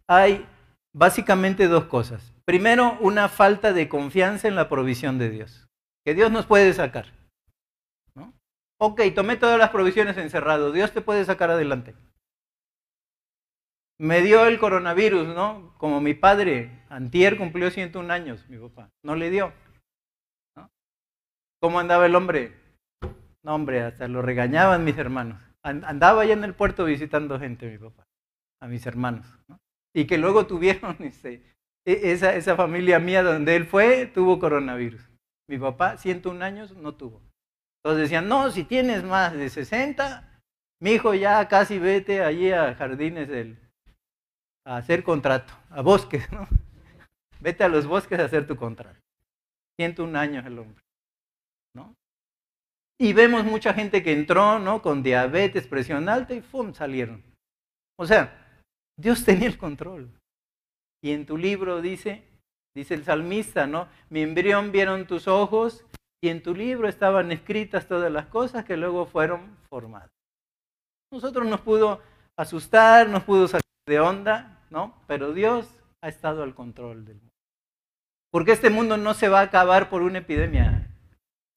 [0.08, 0.44] hay
[0.92, 2.34] básicamente dos cosas.
[2.44, 5.68] Primero, una falta de confianza en la provisión de Dios,
[6.04, 7.12] que Dios nos puede sacar.
[8.16, 8.34] ¿no?
[8.80, 11.94] Ok, tomé todas las provisiones encerrado, Dios te puede sacar adelante.
[13.98, 15.74] Me dio el coronavirus, ¿no?
[15.78, 19.52] Como mi padre, antier cumplió 101 años, mi papá, no le dio.
[20.56, 20.70] ¿no?
[21.60, 22.56] ¿Cómo andaba el hombre?
[23.44, 25.40] No, hombre, hasta lo regañaban mis hermanos.
[25.62, 28.04] Andaba allá en el puerto visitando gente, mi papá,
[28.60, 29.26] a mis hermanos.
[29.48, 29.60] ¿no?
[29.94, 35.08] Y que luego tuvieron este, esa, esa familia mía donde él fue, tuvo coronavirus.
[35.48, 37.22] Mi papá, 101 años, no tuvo.
[37.84, 40.40] Entonces decían, no, si tienes más de 60,
[40.80, 43.61] mi hijo ya casi vete allí a jardines del,
[44.64, 46.46] a hacer contrato, a bosques, ¿no?
[47.40, 49.00] Vete a los bosques a hacer tu contrato.
[49.78, 50.84] 101 años el hombre,
[51.74, 51.94] ¿no?
[53.00, 54.82] Y vemos mucha gente que entró, ¿no?
[54.82, 56.72] Con diabetes, presión alta y ¡fum!
[56.72, 57.22] salieron.
[57.98, 58.60] O sea,
[58.96, 60.10] Dios tenía el control.
[61.02, 62.22] Y en tu libro dice,
[62.76, 63.88] dice el salmista, ¿no?
[64.08, 65.84] Mi embrión vieron tus ojos
[66.22, 70.10] y en tu libro estaban escritas todas las cosas que luego fueron formadas.
[71.10, 72.00] Nosotros nos pudo
[72.36, 74.94] asustar, nos pudo sacar de onda, ¿no?
[75.06, 75.68] Pero Dios
[76.02, 77.30] ha estado al control del mundo.
[78.30, 80.88] Porque este mundo no se va a acabar por una epidemia.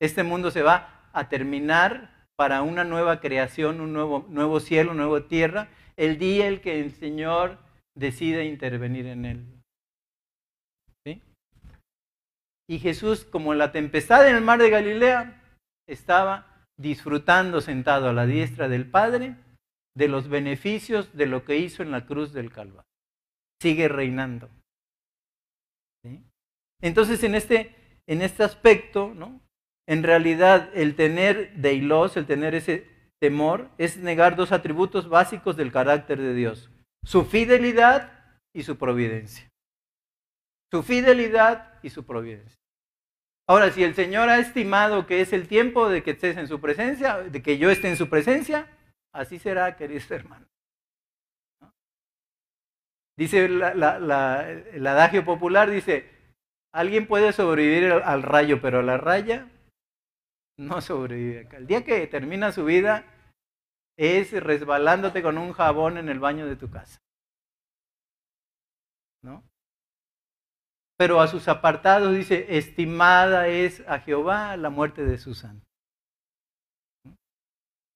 [0.02, 5.28] Este mundo se va a terminar para una nueva creación, un nuevo, nuevo cielo, nueva
[5.28, 7.60] tierra, el día en que el Señor
[7.96, 9.62] decide intervenir en él.
[11.06, 11.22] ¿Sí?
[12.70, 15.42] Y Jesús, como la tempestad en el mar de Galilea,
[15.88, 19.38] estaba disfrutando sentado a la diestra del Padre
[19.96, 22.84] de los beneficios de lo que hizo en la cruz del Calvario.
[23.62, 24.50] Sigue reinando.
[26.82, 29.42] Entonces, en este, en este aspecto, ¿no?
[29.88, 32.88] en realidad el tener deilos, el tener ese
[33.20, 36.70] temor, es negar dos atributos básicos del carácter de Dios.
[37.04, 38.12] Su fidelidad
[38.54, 39.50] y su providencia.
[40.72, 42.58] Su fidelidad y su providencia.
[43.48, 46.60] Ahora, si el Señor ha estimado que es el tiempo de que estés en su
[46.60, 48.68] presencia, de que yo esté en su presencia,
[49.16, 50.50] Así será, queridos hermanos.
[53.18, 56.12] Dice el adagio popular, dice,
[56.74, 59.50] alguien puede sobrevivir al rayo, pero la raya
[60.58, 61.48] no sobrevive.
[61.56, 63.06] El día que termina su vida
[63.98, 67.00] es resbalándote con un jabón en el baño de tu casa.
[69.24, 69.44] ¿No?
[70.98, 75.65] Pero a sus apartados dice, estimada es a Jehová la muerte de su santo.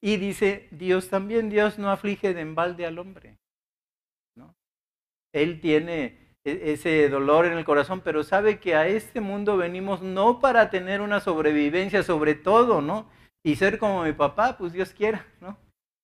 [0.02, 3.38] Y dice Dios también, Dios no aflige de embalde al hombre.
[4.36, 4.56] ¿no?
[5.34, 10.02] Él tiene e-, ese dolor en el corazón, pero sabe que a este mundo venimos
[10.02, 13.10] no para tener una sobrevivencia sobre todo, ¿no?
[13.44, 15.58] Y ser como mi papá, pues Dios quiera, ¿no?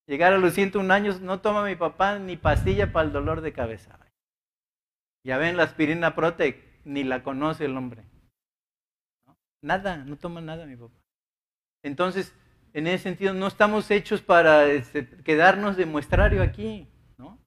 [0.07, 3.53] Llegar a los 101 años, no toma mi papá ni pastilla para el dolor de
[3.53, 3.99] cabeza.
[5.25, 8.03] Ya ven la aspirina Protec, ni la conoce el hombre.
[9.63, 10.99] Nada, no toma nada mi papá.
[11.83, 12.35] Entonces,
[12.75, 17.39] en ese sentido, no estamos hechos para este, quedarnos de muestrario aquí, ¿no?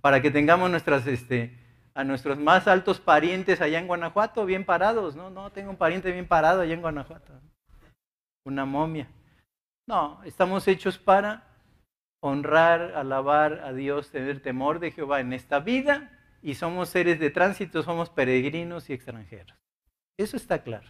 [0.00, 1.58] Para que tengamos nuestras, este,
[1.92, 5.28] a nuestros más altos parientes allá en Guanajuato bien parados, ¿no?
[5.28, 7.32] No, tengo un pariente bien parado allá en Guanajuato,
[8.44, 9.08] una momia.
[9.88, 11.48] No, estamos hechos para
[12.22, 17.30] honrar, alabar a Dios, tener temor de Jehová en esta vida y somos seres de
[17.30, 19.58] tránsito, somos peregrinos y extranjeros.
[20.16, 20.88] Eso está claro.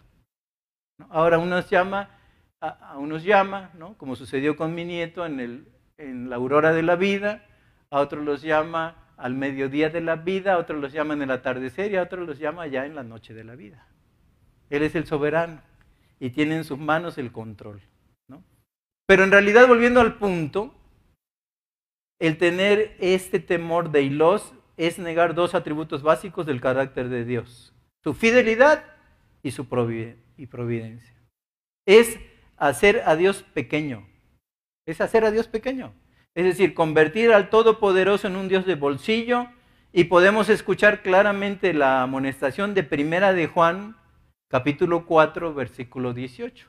[1.09, 2.20] Ahora uno nos llama
[2.61, 3.97] a, unos llama, ¿no?
[3.97, 5.69] como sucedió con mi nieto en, el,
[5.99, 7.47] en la aurora de la vida,
[7.91, 11.31] a otros los llama al mediodía de la vida, a otros los llama en el
[11.31, 13.87] atardecer y a otros los llama ya en la noche de la vida.
[14.69, 15.61] Él es el soberano
[16.19, 17.81] y tiene en sus manos el control.
[18.29, 18.43] ¿no?
[19.07, 20.75] Pero en realidad, volviendo al punto,
[22.19, 27.75] el tener este temor de Ilos es negar dos atributos básicos del carácter de Dios,
[28.03, 28.85] su fidelidad
[29.43, 31.17] y su providencia.
[31.87, 32.19] Es
[32.61, 34.07] hacer a Dios pequeño.
[34.87, 35.93] Es hacer a Dios pequeño.
[36.35, 39.49] Es decir, convertir al Todopoderoso en un Dios de bolsillo
[39.93, 43.97] y podemos escuchar claramente la amonestación de Primera de Juan,
[44.49, 46.69] capítulo 4, versículo 18.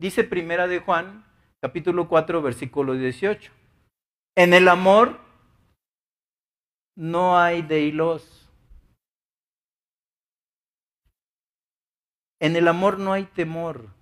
[0.00, 1.26] Dice Primera de Juan,
[1.60, 3.52] capítulo 4, versículo 18.
[4.36, 5.18] En el amor
[6.96, 8.48] no hay deilos.
[12.40, 13.97] En el amor no hay temor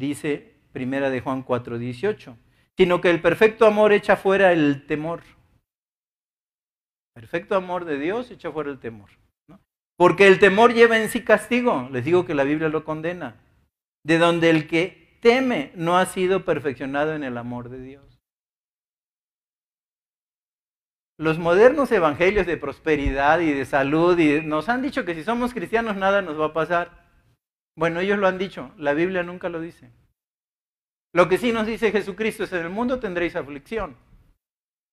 [0.00, 2.36] dice Primera de Juan 4:18,
[2.76, 5.22] sino que el perfecto amor echa fuera el temor.
[7.14, 9.10] Perfecto amor de Dios echa fuera el temor.
[9.96, 11.88] Porque el temor lleva en sí castigo.
[11.92, 13.36] Les digo que la Biblia lo condena.
[14.02, 18.18] De donde el que teme no ha sido perfeccionado en el amor de Dios.
[21.18, 25.96] Los modernos evangelios de prosperidad y de salud nos han dicho que si somos cristianos
[25.96, 26.99] nada nos va a pasar.
[27.76, 29.90] Bueno, ellos lo han dicho, la Biblia nunca lo dice.
[31.12, 33.96] Lo que sí nos dice Jesucristo es en el mundo tendréis aflicción,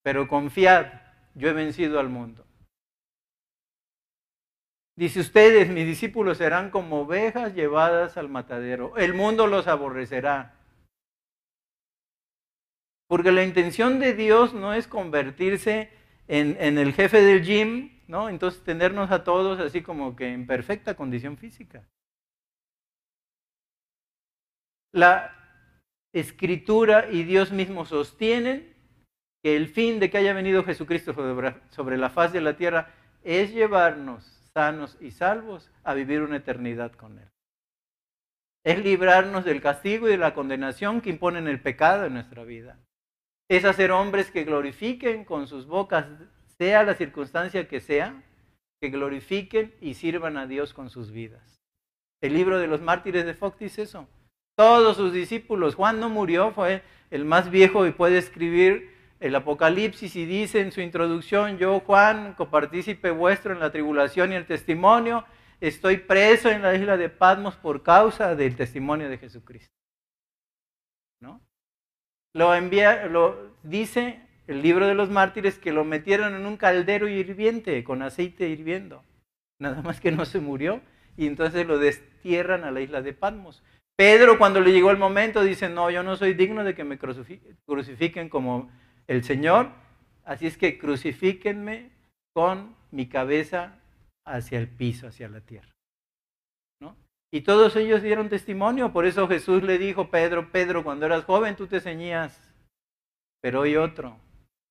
[0.03, 0.87] pero confiad,
[1.35, 2.47] yo he vencido al mundo.
[4.97, 8.97] Dice, ustedes, mis discípulos, serán como ovejas llevadas al matadero.
[8.97, 10.55] El mundo los aborrecerá.
[13.07, 15.91] Porque la intención de Dios no es convertirse
[16.27, 18.27] en, en, el jefe del gym, ¿no?
[18.27, 21.87] Entonces tenernos a todos así como que en perfecta condición física.
[24.93, 25.33] La
[26.13, 28.73] escritura y Dios mismo sostienen
[29.43, 31.13] que el fin de que haya venido Jesucristo
[31.69, 34.23] sobre la faz de la tierra es llevarnos
[34.53, 37.29] sanos y salvos a vivir una eternidad con Él.
[38.65, 42.79] Es librarnos del castigo y de la condenación que imponen el pecado en nuestra vida.
[43.49, 46.07] Es hacer hombres que glorifiquen con sus bocas,
[46.57, 48.23] sea la circunstancia que sea,
[48.81, 51.61] que glorifiquen y sirvan a Dios con sus vidas.
[52.19, 54.07] El libro de los mártires de Fox dice eso.
[54.57, 60.15] Todos sus discípulos, Juan no murió, fue el más viejo y puede escribir el Apocalipsis
[60.15, 65.25] y dice en su introducción, yo Juan, copartícipe vuestro en la tribulación y el testimonio,
[65.61, 69.75] estoy preso en la isla de Patmos por causa del testimonio de Jesucristo.
[71.21, 71.39] ¿No?
[72.33, 77.07] Lo envía, lo dice el libro de los mártires que lo metieron en un caldero
[77.07, 79.03] hirviente con aceite hirviendo.
[79.59, 80.81] Nada más que no se murió
[81.15, 83.63] y entonces lo destierran a la isla de Patmos.
[83.97, 86.99] Pedro cuando le llegó el momento dice, no, yo no soy digno de que me
[86.99, 88.69] crucifiquen como
[89.07, 89.71] el Señor,
[90.23, 91.89] así es que crucifíquenme
[92.33, 93.79] con mi cabeza
[94.23, 95.73] hacia el piso, hacia la tierra.
[96.79, 96.95] ¿No?
[97.33, 101.55] Y todos ellos dieron testimonio, por eso Jesús le dijo, Pedro, Pedro, cuando eras joven
[101.55, 102.39] tú te ceñías,
[103.41, 104.19] pero hoy otro,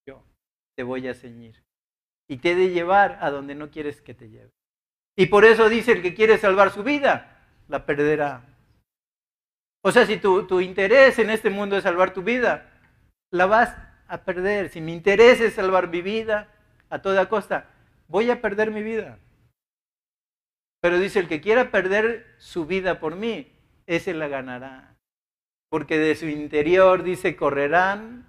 [0.08, 0.22] yo
[0.76, 1.64] te voy a ceñir.
[2.28, 4.52] Y te he de llevar a donde no quieres que te lleve.
[5.16, 8.55] Y por eso dice el que quiere salvar su vida, la perderá.
[9.86, 12.68] O sea, si tu, tu interés en este mundo es salvar tu vida,
[13.30, 13.72] la vas
[14.08, 16.52] a perder, si mi interés es salvar mi vida
[16.90, 17.70] a toda costa,
[18.08, 19.20] voy a perder mi vida.
[20.80, 23.52] Pero dice, el que quiera perder su vida por mí,
[23.86, 24.96] ese la ganará.
[25.70, 28.26] Porque de su interior, dice, correrán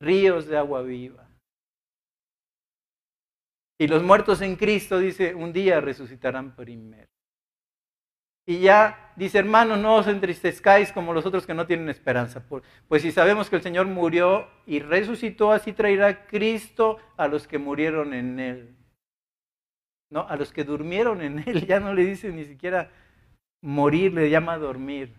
[0.00, 1.28] ríos de agua viva.
[3.80, 7.10] Y los muertos en Cristo, dice, un día resucitarán primero.
[8.50, 12.42] Y ya dice, hermanos, no os entristezcáis como los otros que no tienen esperanza.
[12.88, 17.58] Pues si sabemos que el Señor murió y resucitó, así traerá Cristo a los que
[17.58, 18.76] murieron en Él.
[20.10, 21.64] No, a los que durmieron en Él.
[21.68, 22.90] Ya no le dice ni siquiera
[23.62, 25.14] morir, le llama dormir.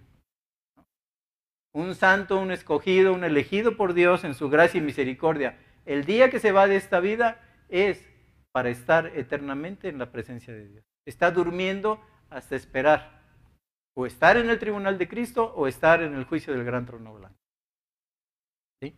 [1.71, 5.57] Un santo, un escogido, un elegido por Dios en su gracia y misericordia.
[5.85, 7.39] El día que se va de esta vida
[7.69, 8.09] es
[8.51, 10.83] para estar eternamente en la presencia de Dios.
[11.05, 13.20] Está durmiendo hasta esperar
[14.01, 17.13] o estar en el tribunal de Cristo o estar en el juicio del gran trono
[17.13, 17.37] blanco.
[18.81, 18.95] ¿Sí?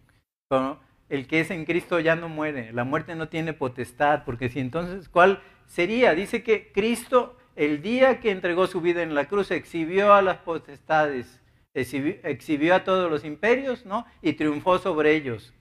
[1.10, 4.60] el que es en Cristo ya no muere, la muerte no tiene potestad, porque si
[4.60, 6.16] entonces, ¿cuál sería?
[6.16, 10.38] Dice que Cristo, el día que entregó su vida en la cruz, exhibió a las
[10.38, 11.42] potestades,
[11.74, 14.06] exhibió, a todos los imperios, ¿no?
[14.22, 15.54] Y triunfó sobre ellos.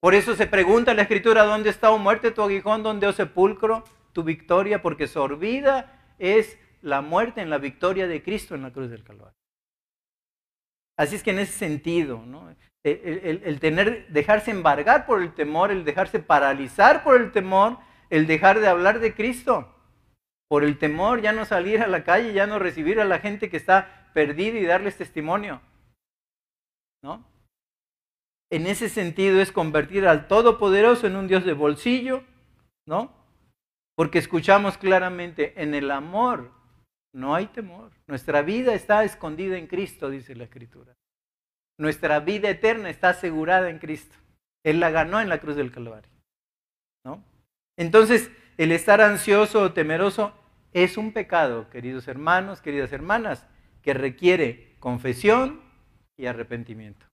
[0.00, 2.82] Por eso se pregunta en la Escritura, ¿dónde está, o muerte, tu aguijón?
[2.82, 4.82] ¿Dónde, o sepulcro, tu victoria?
[4.82, 9.36] Porque sorbida es la muerte en la victoria de Cristo en la cruz del Calvario.
[10.96, 12.22] Así es que en ese sentido,
[12.84, 18.60] el, tener, dejarse embargar por el temor, el dejarse paralizar por el temor, el dejar
[18.60, 19.74] de hablar de Cristo,
[20.48, 23.50] por el temor, ya no salir a la calle, ya no recibir a la gente
[23.50, 25.60] que está perdida y darles testimonio.
[27.02, 27.26] ¿No?
[28.48, 32.22] En ese sentido es convertir al Todopoderoso en un Dios de bolsillo,
[32.86, 33.12] ¿no?
[33.96, 36.55] Porque escuchamos claramente en el amor
[37.16, 37.90] no hay temor.
[38.06, 40.94] Nuestra vida está escondida en Cristo, dice la Escritura.
[41.78, 44.16] Nuestra vida eterna está asegurada en Cristo.
[44.62, 46.10] Él la ganó en la cruz del Calvario.
[47.04, 47.24] ¿no?
[47.78, 50.34] Entonces, el estar ansioso o temeroso
[50.72, 53.46] es un pecado, queridos hermanos, queridas hermanas,
[53.80, 55.62] que requiere confesión
[56.18, 57.06] y arrepentimiento.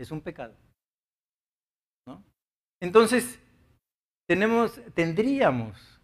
[0.00, 0.56] Es un pecado.
[2.06, 2.24] ¿no?
[2.80, 3.38] Entonces,
[4.26, 6.00] tenemos, tendríamos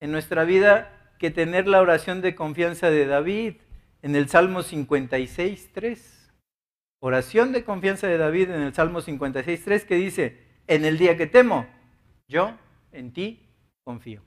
[0.00, 3.58] en nuestra vida que tener la oración de confianza de David
[4.02, 6.34] en el Salmo 56, 3.
[7.00, 11.16] Oración de confianza de David en el Salmo 56, 3 que dice, en el día
[11.16, 11.68] que temo,
[12.26, 12.58] yo
[12.90, 13.48] en ti
[13.84, 14.20] confío.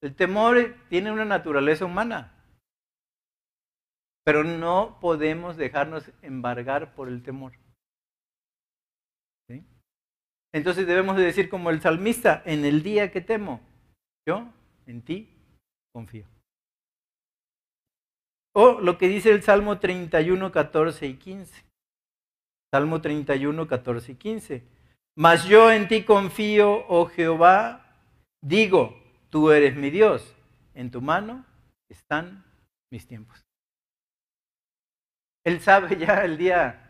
[0.00, 2.32] El temor tiene una naturaleza humana,
[4.24, 7.52] pero no podemos dejarnos embargar por el temor.
[10.54, 13.60] Entonces debemos de decir como el salmista, en el día que temo,
[14.26, 14.50] yo
[14.86, 15.37] en ti
[15.92, 16.26] confío.
[18.54, 21.64] O lo que dice el Salmo 31, 14 y 15.
[22.72, 24.62] Salmo 31, 14 y 15.
[25.16, 27.86] Mas yo en ti confío, oh Jehová,
[28.40, 28.96] digo,
[29.30, 30.34] tú eres mi Dios,
[30.74, 31.44] en tu mano
[31.88, 32.44] están
[32.90, 33.44] mis tiempos.
[35.44, 36.84] Él sabe ya el día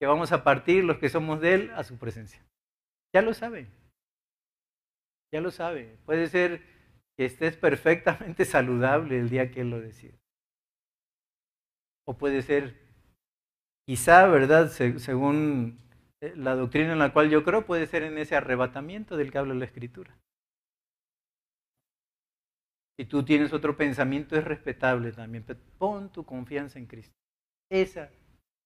[0.00, 2.44] que vamos a partir los que somos de Él a su presencia.
[3.14, 3.68] Ya lo sabe.
[5.32, 5.96] Ya lo sabe.
[6.04, 6.62] Puede ser
[7.16, 10.16] que estés perfectamente saludable el día que Él lo decida.
[12.06, 12.74] O puede ser,
[13.86, 14.68] quizá, ¿verdad?
[14.70, 15.78] según
[16.20, 19.38] eh, la doctrina en la cual yo creo, puede ser en ese arrebatamiento del que
[19.38, 20.16] habla la Escritura.
[22.98, 25.44] Si tú tienes otro pensamiento, es respetable también.
[25.46, 27.14] Pero pon tu confianza en Cristo.
[27.70, 28.10] Esa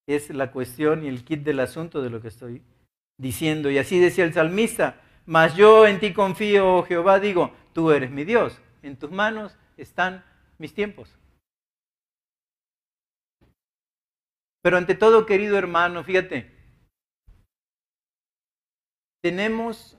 [0.08, 2.62] es la cuestión y el kit del asunto de lo que estoy
[3.18, 3.70] diciendo.
[3.70, 8.10] Y así decía el salmista, mas yo en ti confío, oh Jehová, digo, tú eres
[8.10, 10.24] mi Dios, en tus manos están
[10.56, 11.14] mis tiempos.
[14.62, 16.50] Pero ante todo, querido hermano, fíjate,
[19.22, 19.98] tenemos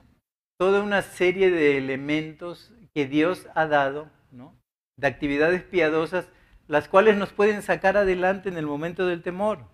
[0.58, 4.60] toda una serie de elementos que Dios ha dado, ¿no?
[4.96, 6.28] de actividades piadosas
[6.66, 9.64] las cuales nos pueden sacar adelante en el momento del temor.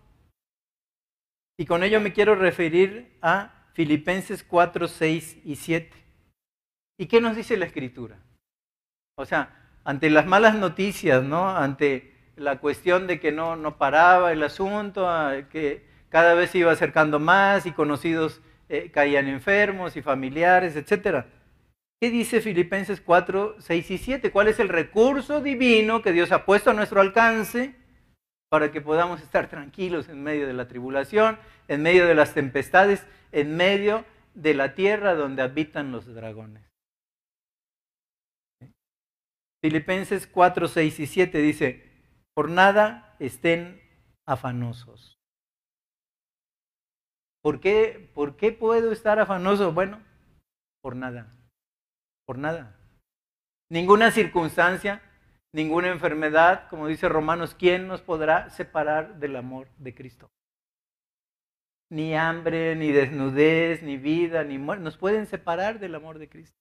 [1.59, 6.03] Y con ello me quiero referir a Filipenses 4, 6 y 7.
[6.99, 8.18] ¿Y qué nos dice la Escritura?
[9.16, 11.49] O sea, ante las malas noticias, ¿no?
[11.49, 15.09] Ante la cuestión de que no, no paraba el asunto,
[15.51, 21.26] que cada vez se iba acercando más y conocidos eh, caían enfermos y familiares, etcétera.
[22.01, 24.30] ¿Qué dice Filipenses 4, 6 y 7?
[24.30, 27.74] ¿Cuál es el recurso divino que Dios ha puesto a nuestro alcance
[28.49, 31.38] para que podamos estar tranquilos en medio de la tribulación,
[31.68, 36.73] en medio de las tempestades, en medio de la tierra donde habitan los dragones?
[39.64, 41.90] Filipenses 4, 6 y 7 dice,
[42.34, 43.80] por nada estén
[44.26, 45.18] afanosos.
[47.42, 49.72] ¿Por qué, ¿Por qué puedo estar afanoso?
[49.72, 50.02] Bueno,
[50.82, 51.34] por nada
[52.24, 52.76] por nada.
[53.70, 55.02] Ninguna circunstancia,
[55.52, 60.30] ninguna enfermedad, como dice Romanos, ¿quién nos podrá separar del amor de Cristo?
[61.90, 66.58] Ni hambre, ni desnudez, ni vida, ni muerte, nos pueden separar del amor de Cristo.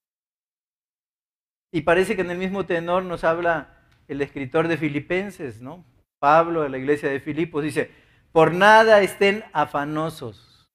[1.73, 5.83] Y parece que en el mismo tenor nos habla el escritor de Filipenses, ¿no?
[6.19, 7.89] Pablo de la iglesia de Filipos dice,
[8.31, 10.69] por nada estén afanosos,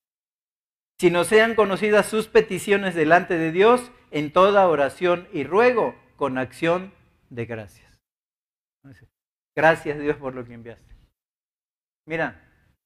[0.99, 6.93] sino sean conocidas sus peticiones delante de Dios en toda oración y ruego con acción
[7.31, 7.97] de gracias.
[9.57, 10.97] Gracias Dios por lo que enviaste.
[12.09, 12.43] Mira,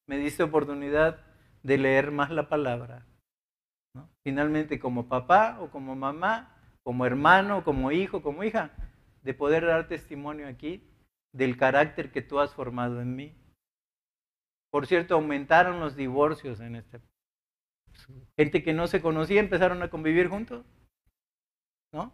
[0.06, 1.24] me diste oportunidad
[1.62, 3.06] de leer más la palabra.
[4.22, 6.51] Finalmente, como papá o como mamá,
[6.84, 8.70] como hermano, como hijo, como hija,
[9.22, 10.88] de poder dar testimonio aquí
[11.32, 13.34] del carácter que tú has formado en mí.
[14.70, 17.00] Por cierto, aumentaron los divorcios en este.
[18.36, 20.64] Gente que no se conocía empezaron a convivir juntos.
[21.92, 22.12] ¿no?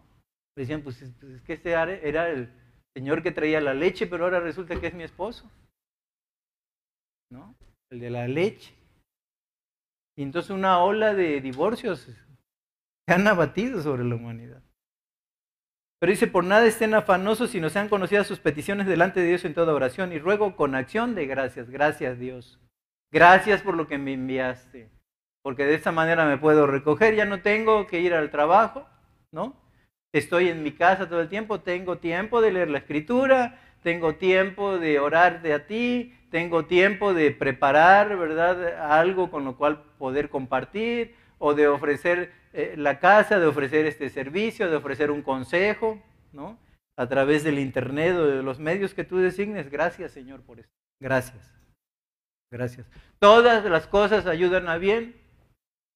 [0.56, 2.50] Decían, pues, pues, es que este era el
[2.96, 5.48] señor que traía la leche, pero ahora resulta que es mi esposo,
[7.30, 7.54] ¿no?
[7.90, 8.74] El de la leche.
[10.16, 12.08] Y entonces una ola de divorcios
[13.08, 14.62] se han abatido sobre la humanidad.
[15.98, 19.46] Pero dice, por nada estén afanosos si no sean conocidas sus peticiones delante de Dios
[19.46, 21.70] en toda oración y ruego con acción de gracias.
[21.70, 22.60] Gracias Dios.
[23.10, 24.90] Gracias por lo que me enviaste.
[25.42, 28.86] Porque de esta manera me puedo recoger, ya no tengo que ir al trabajo,
[29.32, 29.56] ¿no?
[30.12, 34.78] Estoy en mi casa todo el tiempo, tengo tiempo de leer la escritura, tengo tiempo
[34.78, 38.92] de orarte a ti, tengo tiempo de preparar, ¿verdad?
[38.92, 44.10] Algo con lo cual poder compartir o de ofrecer eh, la casa, de ofrecer este
[44.10, 46.02] servicio, de ofrecer un consejo,
[46.32, 46.58] ¿no?
[46.96, 49.70] A través del internet o de los medios que tú designes.
[49.70, 50.68] Gracias, Señor, por eso.
[51.00, 51.54] Gracias.
[52.50, 52.90] Gracias.
[53.20, 55.14] Todas las cosas ayudan a bien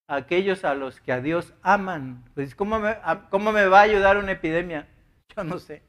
[0.09, 2.31] aquellos a los que a Dios aman.
[2.35, 2.97] Pues, ¿cómo me,
[3.29, 4.87] ¿cómo me va a ayudar una epidemia?
[5.37, 5.83] Yo no sé.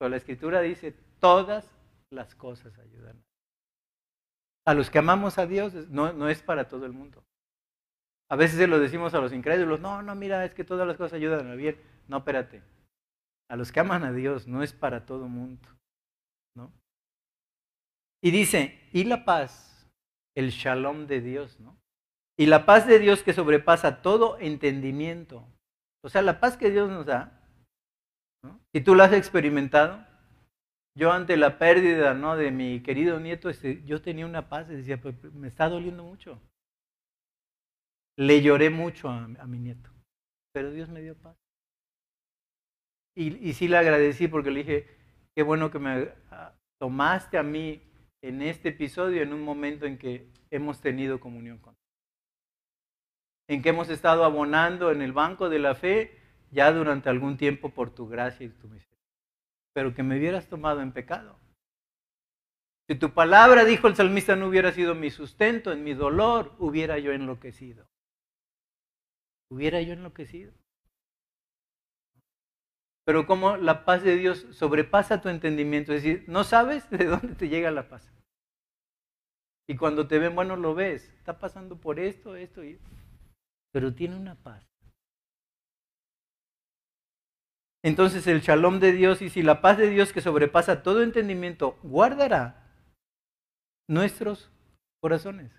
[0.00, 1.70] Pero la escritura dice, todas
[2.10, 3.22] las cosas ayudan.
[4.66, 7.24] A los que amamos a Dios no, no es para todo el mundo.
[8.34, 10.96] A veces se lo decimos a los incrédulos, no, no, mira, es que todas las
[10.96, 11.76] cosas ayudan a bien.
[12.08, 12.64] No, espérate.
[13.48, 15.68] A los que aman a Dios no es para todo mundo.
[16.56, 16.72] ¿no?
[18.20, 19.88] Y dice, y la paz,
[20.34, 21.78] el shalom de Dios, ¿no?
[22.36, 25.46] Y la paz de Dios que sobrepasa todo entendimiento.
[26.02, 27.40] O sea, la paz que Dios nos da.
[28.72, 30.04] Y tú la has experimentado.
[30.98, 32.34] Yo ante la pérdida ¿no?
[32.34, 36.02] de mi querido nieto, este, yo tenía una paz y decía, pues, me está doliendo
[36.02, 36.40] mucho.
[38.16, 39.90] Le lloré mucho a, mi nieto,
[40.52, 41.36] pero Dios me dio paz.
[43.16, 44.88] Y, y sí le agradecí porque le dije,
[45.34, 46.12] qué bueno que me
[46.80, 47.82] tomaste a mí
[48.22, 51.74] en este episodio en un momento en que hemos tenido comunión con
[53.48, 56.18] en que hemos estado abonando en el banco de la fe
[56.50, 59.04] ya durante algún tiempo por tu gracia y tu misericordia.
[59.74, 61.38] Pero que me hubieras tomado en pecado.
[62.88, 66.98] Si tu palabra, dijo el salmista, no hubiera sido mi sustento, en mi dolor, hubiera
[66.98, 67.86] yo enloquecido.
[69.50, 70.52] Hubiera yo enloquecido.
[73.04, 77.34] Pero como la paz de Dios sobrepasa tu entendimiento, es decir, no sabes de dónde
[77.34, 78.10] te llega la paz.
[79.66, 82.90] Y cuando te ven, bueno, lo ves, está pasando por esto, esto y esto.
[83.72, 84.66] Pero tiene una paz.
[87.82, 91.78] Entonces el shalom de Dios y si la paz de Dios que sobrepasa todo entendimiento
[91.82, 92.72] guardará
[93.88, 94.50] nuestros
[95.02, 95.52] corazones.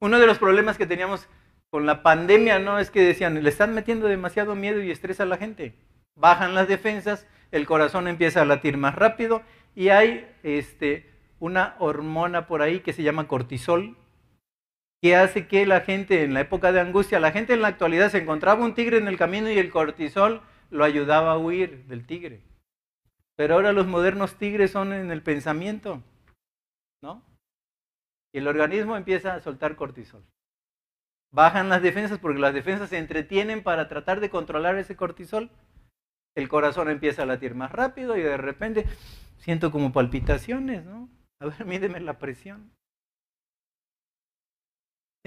[0.00, 1.28] Uno de los problemas que teníamos
[1.76, 5.26] con la pandemia no es que decían, le están metiendo demasiado miedo y estrés a
[5.26, 5.74] la gente.
[6.14, 9.42] Bajan las defensas, el corazón empieza a latir más rápido
[9.74, 13.94] y hay este, una hormona por ahí que se llama cortisol,
[15.02, 18.10] que hace que la gente en la época de angustia, la gente en la actualidad
[18.10, 22.06] se encontraba un tigre en el camino y el cortisol lo ayudaba a huir del
[22.06, 22.40] tigre.
[23.36, 26.02] Pero ahora los modernos tigres son en el pensamiento,
[27.02, 27.22] ¿no?
[28.32, 30.24] Y el organismo empieza a soltar cortisol.
[31.36, 35.50] Bajan las defensas porque las defensas se entretienen para tratar de controlar ese cortisol.
[36.34, 38.86] El corazón empieza a latir más rápido y de repente
[39.36, 41.10] siento como palpitaciones, ¿no?
[41.42, 42.72] A ver, mídeme la presión.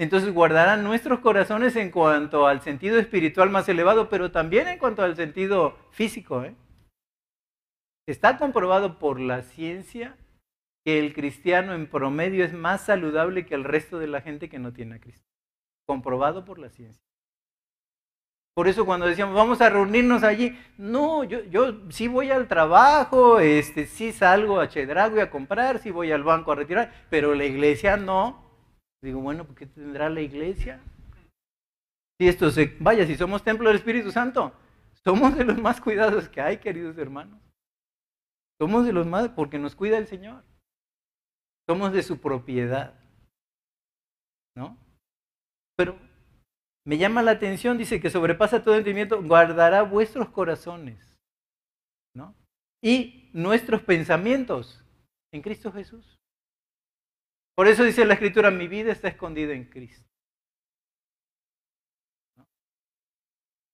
[0.00, 5.04] Entonces guardarán nuestros corazones en cuanto al sentido espiritual más elevado, pero también en cuanto
[5.04, 6.42] al sentido físico.
[6.42, 6.56] ¿eh?
[8.08, 10.16] Está comprobado por la ciencia
[10.84, 14.58] que el cristiano en promedio es más saludable que el resto de la gente que
[14.58, 15.29] no tiene a Cristo.
[15.86, 17.02] Comprobado por la ciencia.
[18.54, 23.38] Por eso cuando decíamos, vamos a reunirnos allí, no, yo, yo sí voy al trabajo,
[23.38, 27.44] este, sí salgo a Chedrago a comprar, sí voy al banco a retirar, pero la
[27.44, 28.44] iglesia no.
[29.02, 30.80] Digo, bueno, ¿por qué tendrá la iglesia?
[32.20, 34.52] Si esto se, vaya, si somos templo del Espíritu Santo,
[35.04, 37.40] somos de los más cuidados que hay, queridos hermanos.
[38.60, 40.44] Somos de los más, porque nos cuida el Señor.
[41.66, 42.92] Somos de su propiedad.
[44.54, 44.76] ¿No?
[45.80, 45.96] Pero
[46.84, 51.16] me llama la atención, dice que sobrepasa todo entendimiento, guardará vuestros corazones,
[52.14, 52.34] ¿no?
[52.82, 54.84] Y nuestros pensamientos
[55.32, 56.18] en Cristo Jesús.
[57.56, 60.06] Por eso dice la Escritura, mi vida está escondida en Cristo.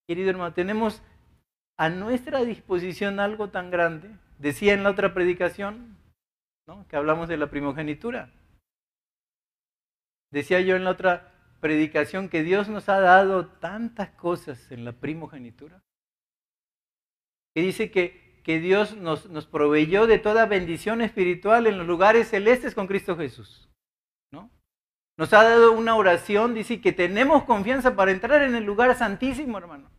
[0.08, 1.02] Querido hermano, tenemos
[1.76, 4.16] a nuestra disposición algo tan grande.
[4.38, 5.98] Decía en la otra predicación,
[6.68, 6.86] ¿no?
[6.86, 8.30] que hablamos de la primogenitura.
[10.30, 14.92] Decía yo en la otra predicación que Dios nos ha dado tantas cosas en la
[14.92, 15.82] primogenitura.
[17.54, 22.28] Que dice que, que Dios nos, nos proveyó de toda bendición espiritual en los lugares
[22.28, 23.68] celestes con Cristo Jesús.
[24.30, 24.50] ¿no?
[25.16, 29.58] Nos ha dado una oración, dice que tenemos confianza para entrar en el lugar santísimo,
[29.58, 29.90] hermano.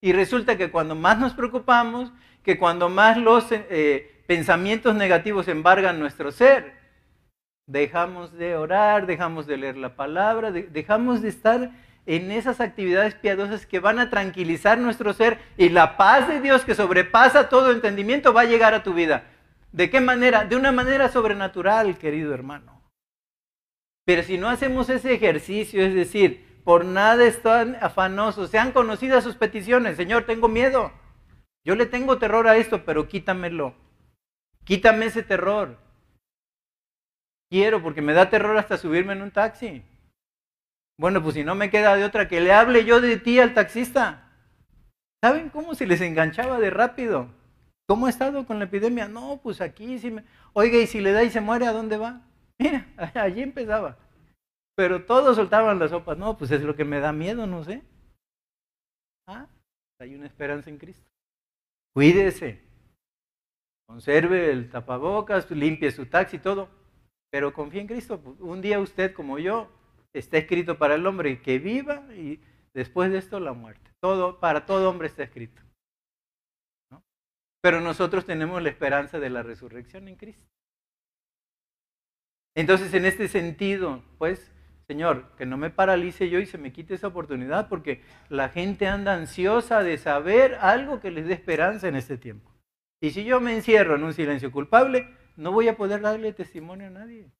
[0.00, 6.00] Y resulta que cuando más nos preocupamos, que cuando más los eh, pensamientos negativos embargan
[6.00, 6.81] nuestro ser,
[7.66, 11.70] dejamos de orar, dejamos de leer la palabra, dejamos de estar
[12.06, 16.64] en esas actividades piadosas que van a tranquilizar nuestro ser y la paz de Dios
[16.64, 19.24] que sobrepasa todo entendimiento va a llegar a tu vida.
[19.70, 20.44] ¿De qué manera?
[20.44, 22.82] De una manera sobrenatural, querido hermano.
[24.04, 29.36] Pero si no hacemos ese ejercicio, es decir, por nada están afanosos, sean conocidas sus
[29.36, 30.92] peticiones, Señor, tengo miedo,
[31.64, 33.74] yo le tengo terror a esto, pero quítamelo,
[34.64, 35.78] quítame ese terror,
[37.52, 39.82] quiero, porque me da terror hasta subirme en un taxi.
[40.98, 43.52] Bueno, pues si no me queda de otra, que le hable yo de ti al
[43.52, 44.32] taxista.
[45.22, 47.28] ¿Saben cómo se les enganchaba de rápido?
[47.86, 49.06] ¿Cómo ha estado con la epidemia?
[49.06, 50.24] No, pues aquí sí me...
[50.54, 52.22] Oiga, y si le da y se muere, ¿a dónde va?
[52.58, 53.98] Mira, allí empezaba.
[54.74, 56.16] Pero todos soltaban las sopas.
[56.16, 57.82] No, pues es lo que me da miedo, no sé.
[59.28, 59.46] Ah,
[60.00, 61.10] hay una esperanza en Cristo.
[61.94, 62.62] Cuídese.
[63.86, 66.81] Conserve el tapabocas, limpie su taxi, todo
[67.32, 68.20] pero confía en Cristo.
[68.40, 69.70] Un día usted, como yo,
[70.12, 72.38] está escrito para el hombre que viva y
[72.74, 73.90] después de esto la muerte.
[74.00, 75.62] Todo, para todo hombre está escrito.
[77.62, 80.44] Pero nosotros tenemos la esperanza de la resurrección en Cristo.
[82.54, 84.52] Entonces, en este sentido, pues,
[84.86, 88.88] Señor, que no me paralice yo y se me quite esa oportunidad, porque la gente
[88.88, 92.52] anda ansiosa de saber algo que les dé esperanza en este tiempo.
[93.00, 96.88] Y si yo me encierro en un silencio culpable, no voy a poder darle testimonio
[96.88, 97.30] a nadie.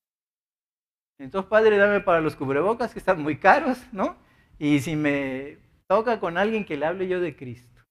[1.18, 4.16] Entonces, Padre, dame para los cubrebocas que están muy caros, ¿no?
[4.58, 7.82] Y si me toca con alguien que le hable yo de Cristo.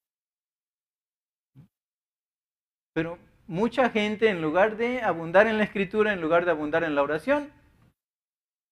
[2.93, 6.95] Pero mucha gente, en lugar de abundar en la escritura, en lugar de abundar en
[6.95, 7.51] la oración,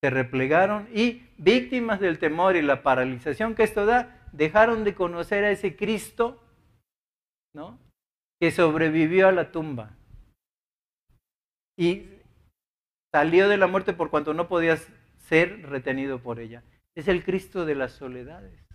[0.01, 5.43] se replegaron y víctimas del temor y la paralización que esto da, dejaron de conocer
[5.43, 6.41] a ese Cristo,
[7.53, 7.79] ¿no?
[8.39, 9.98] Que sobrevivió a la tumba
[11.79, 12.09] y
[13.09, 14.75] salió de la muerte por cuanto no podía
[15.17, 16.61] ser retenido por ella.
[16.93, 18.67] Es el Cristo de las soledades.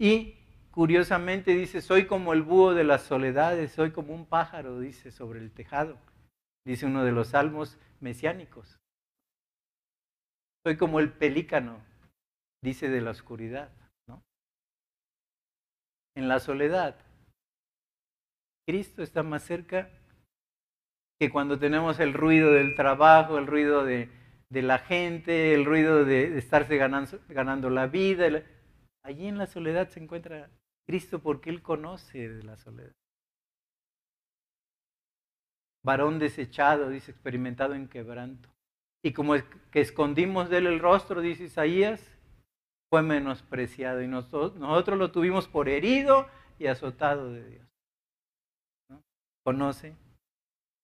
[0.00, 0.38] Y
[0.70, 5.40] curiosamente dice, soy como el búho de las soledades, soy como un pájaro, dice, sobre
[5.40, 5.98] el tejado,
[6.64, 8.80] dice uno de los salmos mesiánicos.
[10.66, 11.84] Soy como el pelícano,
[12.62, 13.70] dice de la oscuridad.
[14.08, 14.22] ¿no?
[16.16, 16.96] En la soledad,
[18.66, 19.90] Cristo está más cerca
[21.22, 24.10] que cuando tenemos el ruido del trabajo, el ruido de,
[24.50, 28.42] la gente, el ruido de, estarse ganando, ganando la vida.
[29.04, 30.50] Allí en la soledad se encuentra
[30.84, 32.90] Cristo porque Él conoce de la soledad.
[35.84, 38.48] Varón desechado, dice, experimentado en quebranto.
[39.04, 39.34] Y como
[39.70, 42.04] que escondimos de él el rostro, dice Isaías,
[42.90, 44.02] fue menospreciado.
[44.02, 46.26] Y nosotros, nosotros lo tuvimos por herido
[46.58, 47.68] y azotado de Dios.
[49.44, 50.01] Conoce.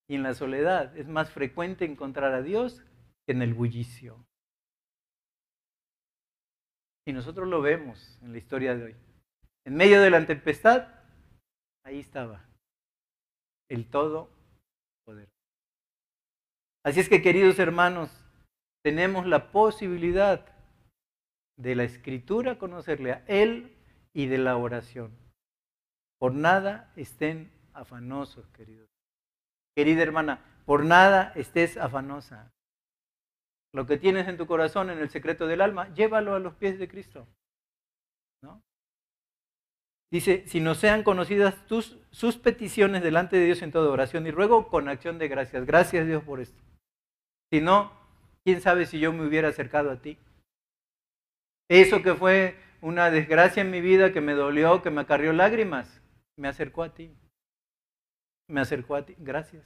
[0.09, 2.83] Y en la soledad es más frecuente encontrar a Dios
[3.27, 4.27] que en el bullicio.
[7.07, 8.97] Y nosotros lo vemos en la historia de hoy.
[9.65, 10.89] En medio de la tempestad,
[11.85, 12.49] ahí estaba
[13.71, 14.31] el todo
[15.05, 15.29] poder.
[16.85, 18.11] Así es que, queridos hermanos,
[18.83, 20.47] tenemos la posibilidad
[21.59, 23.77] de la escritura conocerle a Él
[24.15, 25.17] y de la oración.
[26.19, 28.98] Por nada estén afanosos, queridos.
[29.79, 32.53] Querida hermana, por nada estés afanosa.
[33.73, 36.81] Lo que tienes en tu corazón, en el secreto del alma, llévalo a los pies
[36.81, 37.29] de Cristo.
[40.11, 44.33] Dice, si no sean conocidas tus, sus peticiones delante de Dios en toda oración y
[44.33, 45.65] ruego con acción de gracias.
[45.65, 46.61] Gracias Dios por esto.
[47.53, 47.93] Si no,
[48.43, 50.19] quién sabe si yo me hubiera acercado a ti.
[51.71, 56.03] Eso que fue una desgracia en mi vida, que me dolió, que me acarrió lágrimas,
[56.37, 57.17] me acercó a ti.
[58.49, 59.15] Me acercó a ti.
[59.19, 59.65] Gracias.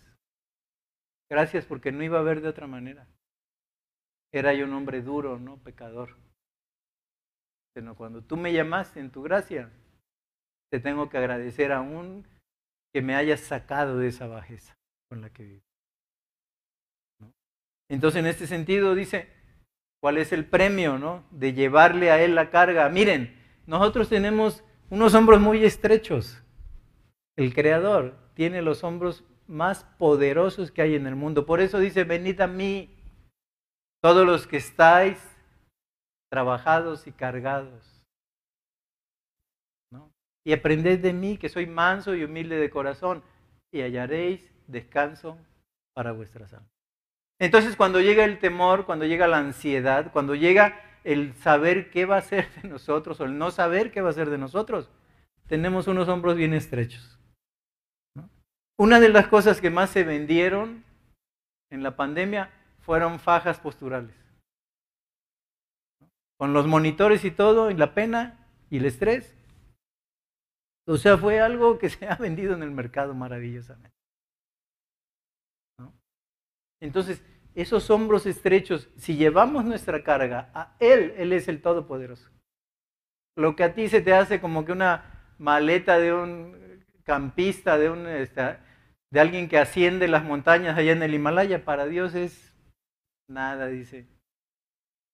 [1.31, 3.07] Gracias porque no iba a ver de otra manera.
[4.33, 6.17] Era yo un hombre duro, no pecador.
[7.75, 9.71] Sino cuando tú me llamaste en tu gracia,
[10.71, 12.27] te tengo que agradecer aún
[12.93, 14.75] que me hayas sacado de esa bajeza
[15.09, 15.63] con la que vivo.
[17.91, 19.29] Entonces, en este sentido, dice,
[20.01, 21.25] ¿cuál es el premio ¿no?
[21.31, 22.89] de llevarle a él la carga?
[22.89, 26.43] Miren, nosotros tenemos unos hombros muy estrechos.
[27.37, 31.47] El Creador tiene los hombros más poderosos que hay en el mundo.
[31.47, 32.97] Por eso dice, venid a mí,
[34.03, 35.19] todos los que estáis
[36.31, 37.93] trabajados y cargados
[40.45, 43.23] y aprended de mí, que soy manso y humilde de corazón,
[43.73, 45.39] y hallaréis descanso
[45.95, 46.71] para vuestras almas.
[47.41, 52.17] Entonces, cuando llega el temor, cuando llega la ansiedad, cuando llega el saber qué va
[52.17, 54.91] a ser de nosotros o el no saber qué va a ser de nosotros,
[55.49, 57.19] tenemos unos hombros bien estrechos.
[58.83, 60.83] Una de las cosas que más se vendieron
[61.71, 64.17] en la pandemia fueron fajas posturales.
[66.37, 69.37] Con los monitores y todo, y la pena y el estrés,
[70.89, 73.97] o sea, fue algo que se ha vendido en el mercado maravillosamente.
[76.81, 77.23] Entonces,
[77.55, 82.29] esos hombros estrechos, si llevamos nuestra carga a Él, Él es el Todopoderoso.
[83.37, 87.89] Lo que a ti se te hace como que una maleta de un campista, de,
[87.89, 88.59] un, este,
[89.13, 92.57] de alguien que asciende las montañas allá en el Himalaya, para Dios es
[93.29, 94.09] nada, dice.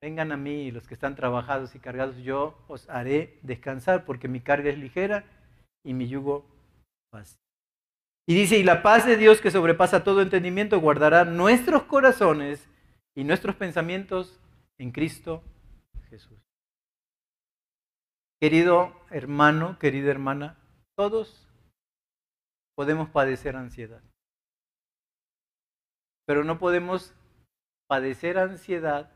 [0.00, 4.40] Vengan a mí los que están trabajados y cargados, yo os haré descansar porque mi
[4.40, 5.24] carga es ligera
[5.84, 6.46] y mi yugo
[7.10, 7.40] paz.
[8.28, 12.68] Y dice, y la paz de Dios que sobrepasa todo entendimiento guardará nuestros corazones
[13.16, 14.40] y nuestros pensamientos
[14.78, 15.42] en Cristo
[16.08, 16.38] Jesús.
[18.40, 20.56] Querido hermano, querida hermana,
[20.96, 21.47] todos
[22.78, 24.00] podemos padecer ansiedad.
[26.28, 27.12] Pero no podemos
[27.88, 29.10] padecer ansiedad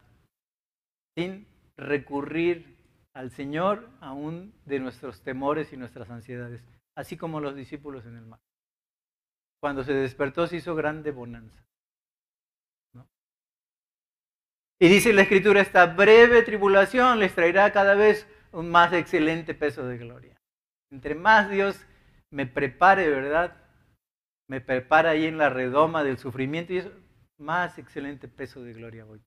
[1.17, 1.47] sin
[1.77, 2.77] recurrir
[3.15, 6.65] al Señor aún de nuestros temores y nuestras ansiedades,
[6.97, 8.41] así como los discípulos en el mar.
[9.61, 11.65] Cuando se despertó se hizo grande bonanza.
[14.81, 19.87] Y dice la Escritura, esta breve tribulación les traerá cada vez un más excelente peso
[19.87, 20.37] de gloria.
[20.91, 21.87] Entre más Dios
[22.33, 23.57] me prepare, ¿verdad?
[24.49, 26.91] Me prepara ahí en la redoma del sufrimiento y eso,
[27.39, 29.21] más excelente peso de gloria voy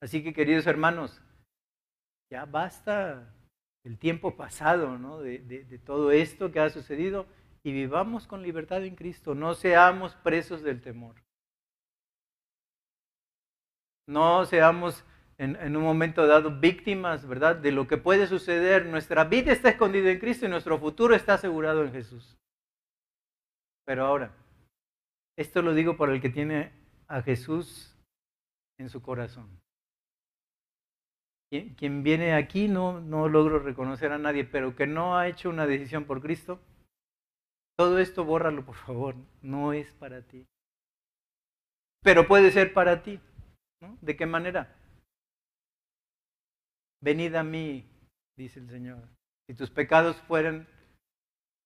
[0.00, 1.22] Así que queridos hermanos,
[2.30, 3.34] ya basta
[3.84, 5.20] el tiempo pasado ¿no?
[5.20, 7.26] de todo esto que ha sucedido
[7.62, 9.34] y vivamos con libertad en Cristo.
[9.34, 11.22] No seamos presos del temor.
[14.06, 15.04] No seamos
[15.42, 17.56] en, un momento dado víctimas, ¿verdad?
[17.56, 18.86] De lo que puede suceder.
[18.86, 22.38] Nuestra vida está escondida en Cristo y nuestro futuro está asegurado en Jesús.
[23.84, 24.32] Pero ahora,
[25.36, 26.72] esto lo digo por el que tiene
[27.08, 27.98] a Jesús
[28.78, 29.60] en su corazón.
[31.76, 35.66] Quien viene aquí no, no logro reconocer a nadie, pero que no ha hecho una
[35.66, 36.60] decisión por Cristo,
[37.76, 40.46] todo esto bórralo por favor, no es para ti.
[42.02, 43.20] Pero puede ser para ti.
[43.82, 43.98] ¿no?
[44.00, 44.74] ¿De qué manera?
[47.02, 47.84] Venid a mí,
[48.36, 49.08] dice el Señor.
[49.46, 50.68] Si tus pecados fueran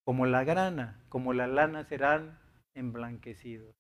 [0.04, 2.40] como la grana, como la lana, serán
[2.74, 3.74] emblanquecidos.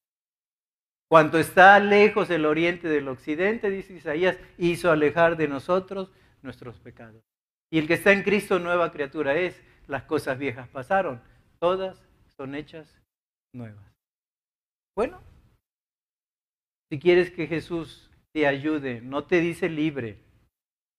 [1.08, 7.22] Cuanto está lejos el oriente del occidente, dice Isaías, hizo alejar de nosotros nuestros pecados.
[7.70, 9.62] Y el que está en Cristo, nueva criatura es.
[9.86, 11.22] Las cosas viejas pasaron,
[11.60, 12.04] todas
[12.36, 13.00] son hechas
[13.54, 13.86] nuevas.
[14.96, 15.22] Bueno,
[16.90, 20.25] si quieres que Jesús te ayude, no te dice libre,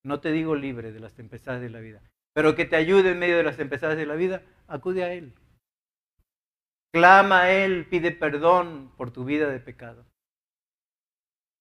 [0.04, 2.02] no te digo libre de las tempestades de la vida,
[2.34, 5.34] pero que te ayude en medio de las tempestades de la vida, acude a Él.
[6.92, 10.06] Clama a Él, pide perdón por tu vida de pecado.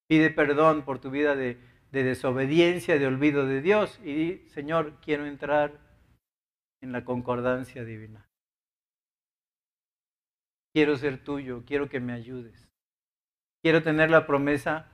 [0.08, 1.60] Pide perdón por tu vida de,
[1.92, 5.80] de desobediencia, de olvido de Dios y di, Señor, quiero entrar
[6.82, 8.30] en la concordancia divina.
[10.74, 12.70] Quiero ser tuyo, quiero que me ayudes.
[13.64, 14.92] Quiero tener la promesa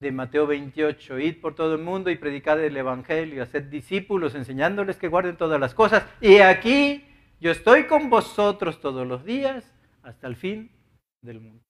[0.00, 4.96] de Mateo 28, id por todo el mundo y predicad el Evangelio, haced discípulos, enseñándoles
[4.96, 6.06] que guarden todas las cosas.
[6.22, 7.04] Y aquí
[7.38, 10.72] yo estoy con vosotros todos los días hasta el fin
[11.20, 11.62] del mundo.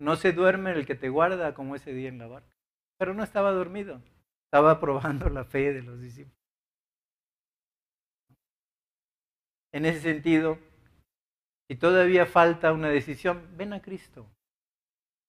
[0.00, 2.54] No se duerme el que te guarda como ese día en la barca.
[2.98, 4.02] Pero no estaba dormido,
[4.46, 6.36] estaba probando la fe de los discípulos.
[9.72, 10.58] En ese sentido,
[11.68, 14.28] si todavía falta una decisión, ven a Cristo.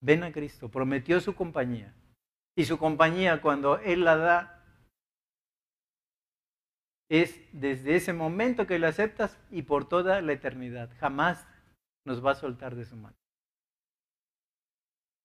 [0.02, 0.70] Ven a Cristo.
[0.70, 1.94] Prometió su compañía.
[2.56, 4.58] Y su compañía, cuando Él la da,
[7.10, 10.90] es desde ese momento que lo aceptas y por toda la eternidad.
[11.00, 11.48] Jamás
[12.06, 13.16] nos va a soltar de su mano.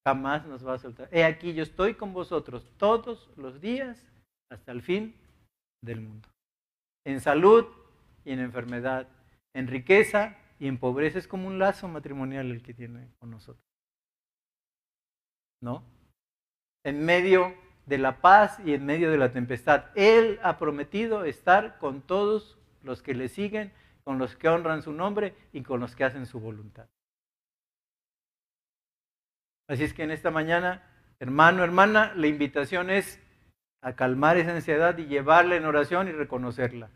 [0.06, 1.08] Jamás nos va a soltar.
[1.12, 4.04] He aquí, yo estoy con vosotros todos los días
[4.50, 5.14] hasta el fin
[5.82, 6.28] del mundo.
[7.06, 7.66] En salud
[8.24, 9.08] y en enfermedad,
[9.54, 11.18] en riqueza y en pobreza.
[11.18, 13.71] Es como un lazo matrimonial el que tiene con nosotros.
[15.62, 15.82] ¿No?
[16.84, 17.54] En medio
[17.86, 19.86] de la paz y en medio de la tempestad.
[19.94, 23.72] Él ha prometido estar con todos los que le siguen,
[24.04, 26.86] con los que honran su nombre y con los que hacen su voluntad.
[29.68, 30.82] Así es que en esta mañana,
[31.18, 33.20] hermano, hermana, la invitación es
[33.82, 36.90] a calmar esa ansiedad y llevarla en oración y reconocerla.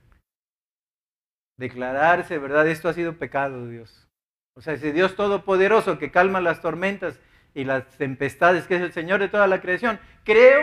[1.58, 2.66] Declararse, ¿verdad?
[2.68, 4.08] Esto ha sido pecado, Dios.
[4.54, 7.18] O sea, ese Dios todopoderoso que calma las tormentas
[7.56, 10.60] y las tempestades, que es el Señor de toda la creación, creo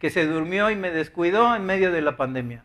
[0.00, 2.64] que se durmió y me descuidó en medio de la pandemia.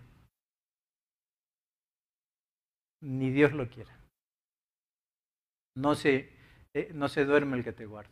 [2.99, 3.95] Ni Dios lo quiera.
[5.75, 6.33] No se,
[6.73, 8.11] eh, no se duerme el que te guarda.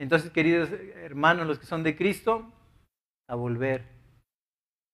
[0.00, 2.50] Entonces, queridos hermanos, los que son de Cristo,
[3.28, 3.82] a volver,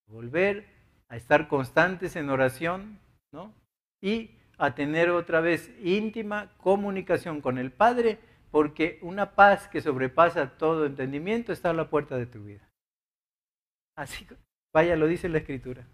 [0.09, 0.67] a volver,
[1.07, 2.99] a estar constantes en oración,
[3.31, 3.53] ¿no?
[4.01, 8.19] Y a tener otra vez íntima comunicación con el Padre
[8.51, 12.67] porque una paz que sobrepasa todo entendimiento está a la puerta de tu vida.
[13.95, 14.25] Así,
[14.73, 15.87] vaya, lo dice la Escritura.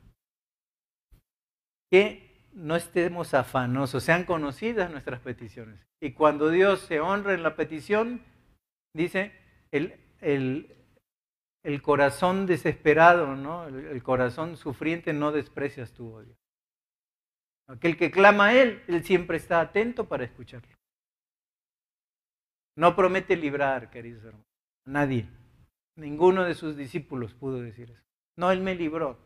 [1.91, 5.85] Que no estemos afanosos, sean conocidas nuestras peticiones.
[6.01, 8.23] Y cuando Dios se honra en la petición,
[8.93, 9.33] dice,
[9.71, 10.71] el,
[11.81, 13.67] corazón desesperado, ¿no?
[13.67, 16.35] El, el, corazón sufriente no desprecias tu odio.
[17.67, 20.74] Aquel que clama a Él, Él siempre está atento para escucharlo.
[22.78, 24.47] No promete librar, queridos hermanos.
[24.86, 25.30] Nadie.
[25.97, 28.03] Ninguno de sus discípulos pudo decir eso.
[28.38, 29.17] No, Él me libró.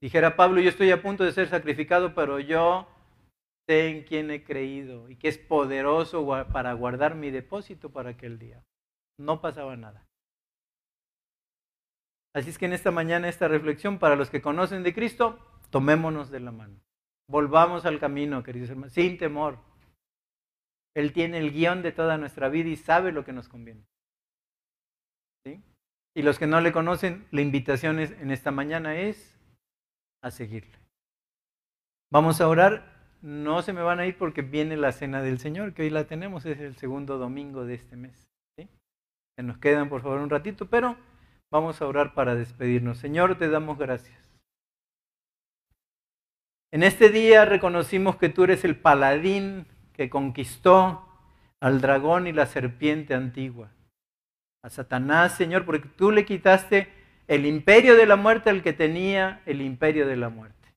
[0.00, 2.86] Dijera Pablo, yo estoy a punto de ser sacrificado, pero yo
[3.68, 8.38] sé en quién he creído y que es poderoso para guardar mi depósito para aquel
[8.38, 8.62] día.
[9.18, 10.06] No pasaba nada.
[12.34, 15.38] Así es que en esta mañana, esta reflexión, para los que conocen de Cristo,
[15.70, 16.85] tomémonos de la mano.
[17.28, 19.58] Volvamos al camino, queridos hermanos, sin temor.
[20.94, 23.84] Él tiene el guion de toda nuestra vida y sabe lo que nos conviene.
[26.16, 29.38] Y los que no le conocen, la invitación en esta mañana es
[30.22, 30.78] a seguirle.
[32.10, 32.96] Vamos a orar.
[33.20, 36.06] No se me van a ir porque viene la cena del Señor, que hoy la
[36.06, 38.26] tenemos, es el segundo domingo de este mes.
[38.56, 40.96] Se nos quedan, por favor, un ratito, pero
[41.50, 42.98] vamos a orar para despedirnos.
[42.98, 44.25] Señor, te damos gracias.
[46.76, 49.64] En este día reconocimos que tú eres el paladín
[49.94, 51.08] que conquistó
[51.58, 53.70] al dragón y la serpiente antigua,
[54.62, 56.92] a Satanás, Señor, porque tú le quitaste
[57.28, 60.74] el imperio de la muerte al que tenía el imperio de la muerte.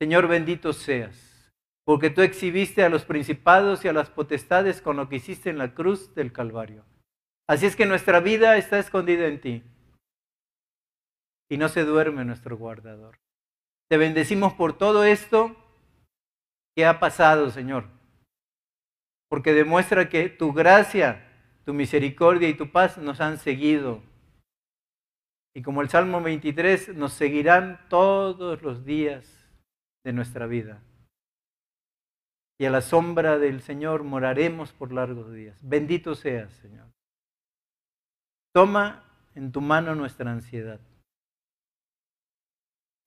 [0.00, 1.52] Señor, bendito seas,
[1.84, 5.58] porque tú exhibiste a los principados y a las potestades con lo que hiciste en
[5.58, 6.86] la cruz del Calvario.
[7.46, 9.62] Así es que nuestra vida está escondida en ti
[11.50, 13.18] y no se duerme nuestro guardador.
[13.88, 15.54] Te bendecimos por todo esto
[16.74, 17.86] que ha pasado, Señor,
[19.28, 21.26] porque demuestra que tu gracia,
[21.64, 24.02] tu misericordia y tu paz nos han seguido.
[25.54, 29.48] Y como el Salmo 23, nos seguirán todos los días
[30.04, 30.82] de nuestra vida.
[32.58, 35.58] Y a la sombra del Señor moraremos por largos días.
[35.62, 36.86] Bendito seas, Señor.
[38.52, 40.80] Toma en tu mano nuestra ansiedad.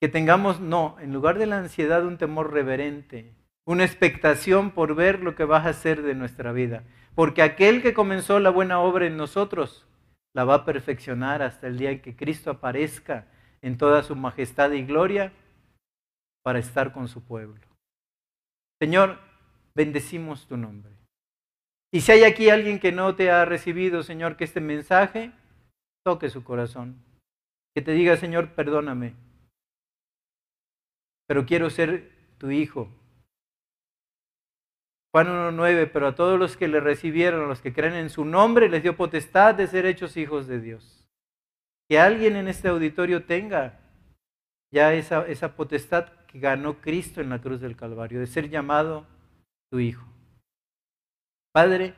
[0.01, 3.33] Que tengamos, no, en lugar de la ansiedad, un temor reverente,
[3.65, 6.83] una expectación por ver lo que vas a hacer de nuestra vida.
[7.15, 9.85] Porque aquel que comenzó la buena obra en nosotros,
[10.33, 13.27] la va a perfeccionar hasta el día en que Cristo aparezca
[13.61, 15.33] en toda su majestad y gloria
[16.43, 17.59] para estar con su pueblo.
[18.81, 19.19] Señor,
[19.75, 20.93] bendecimos tu nombre.
[21.91, 25.31] Y si hay aquí alguien que no te ha recibido, Señor, que este mensaje
[26.05, 27.03] toque su corazón.
[27.75, 29.13] Que te diga, Señor, perdóname
[31.29, 32.09] pero quiero ser
[32.39, 32.89] tu hijo.
[35.13, 38.25] Juan 1.9, pero a todos los que le recibieron, a los que creen en su
[38.25, 41.07] nombre, les dio potestad de ser hechos hijos de Dios.
[41.87, 43.79] Que alguien en este auditorio tenga
[44.73, 49.05] ya esa, esa potestad que ganó Cristo en la cruz del Calvario, de ser llamado
[49.69, 50.07] tu hijo.
[51.53, 51.93] Padre,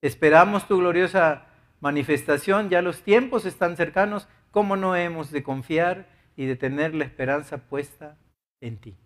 [0.00, 1.46] esperamos tu gloriosa
[1.78, 7.04] manifestación, ya los tiempos están cercanos, ¿cómo no hemos de confiar y de tener la
[7.04, 8.18] esperanza puesta
[8.62, 8.96] en ti.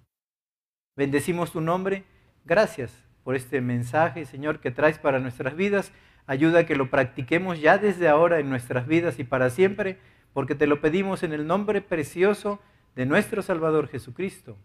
[0.97, 2.05] Bendecimos tu nombre.
[2.45, 2.93] Gracias
[3.25, 5.91] por este mensaje, Señor, que traes para nuestras vidas.
[6.27, 9.99] Ayuda a que lo practiquemos ya desde ahora en nuestras vidas y para siempre,
[10.33, 12.61] porque te lo pedimos en el nombre precioso
[12.95, 14.57] de nuestro Salvador Jesucristo.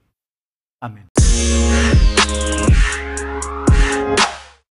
[0.79, 1.07] Amén.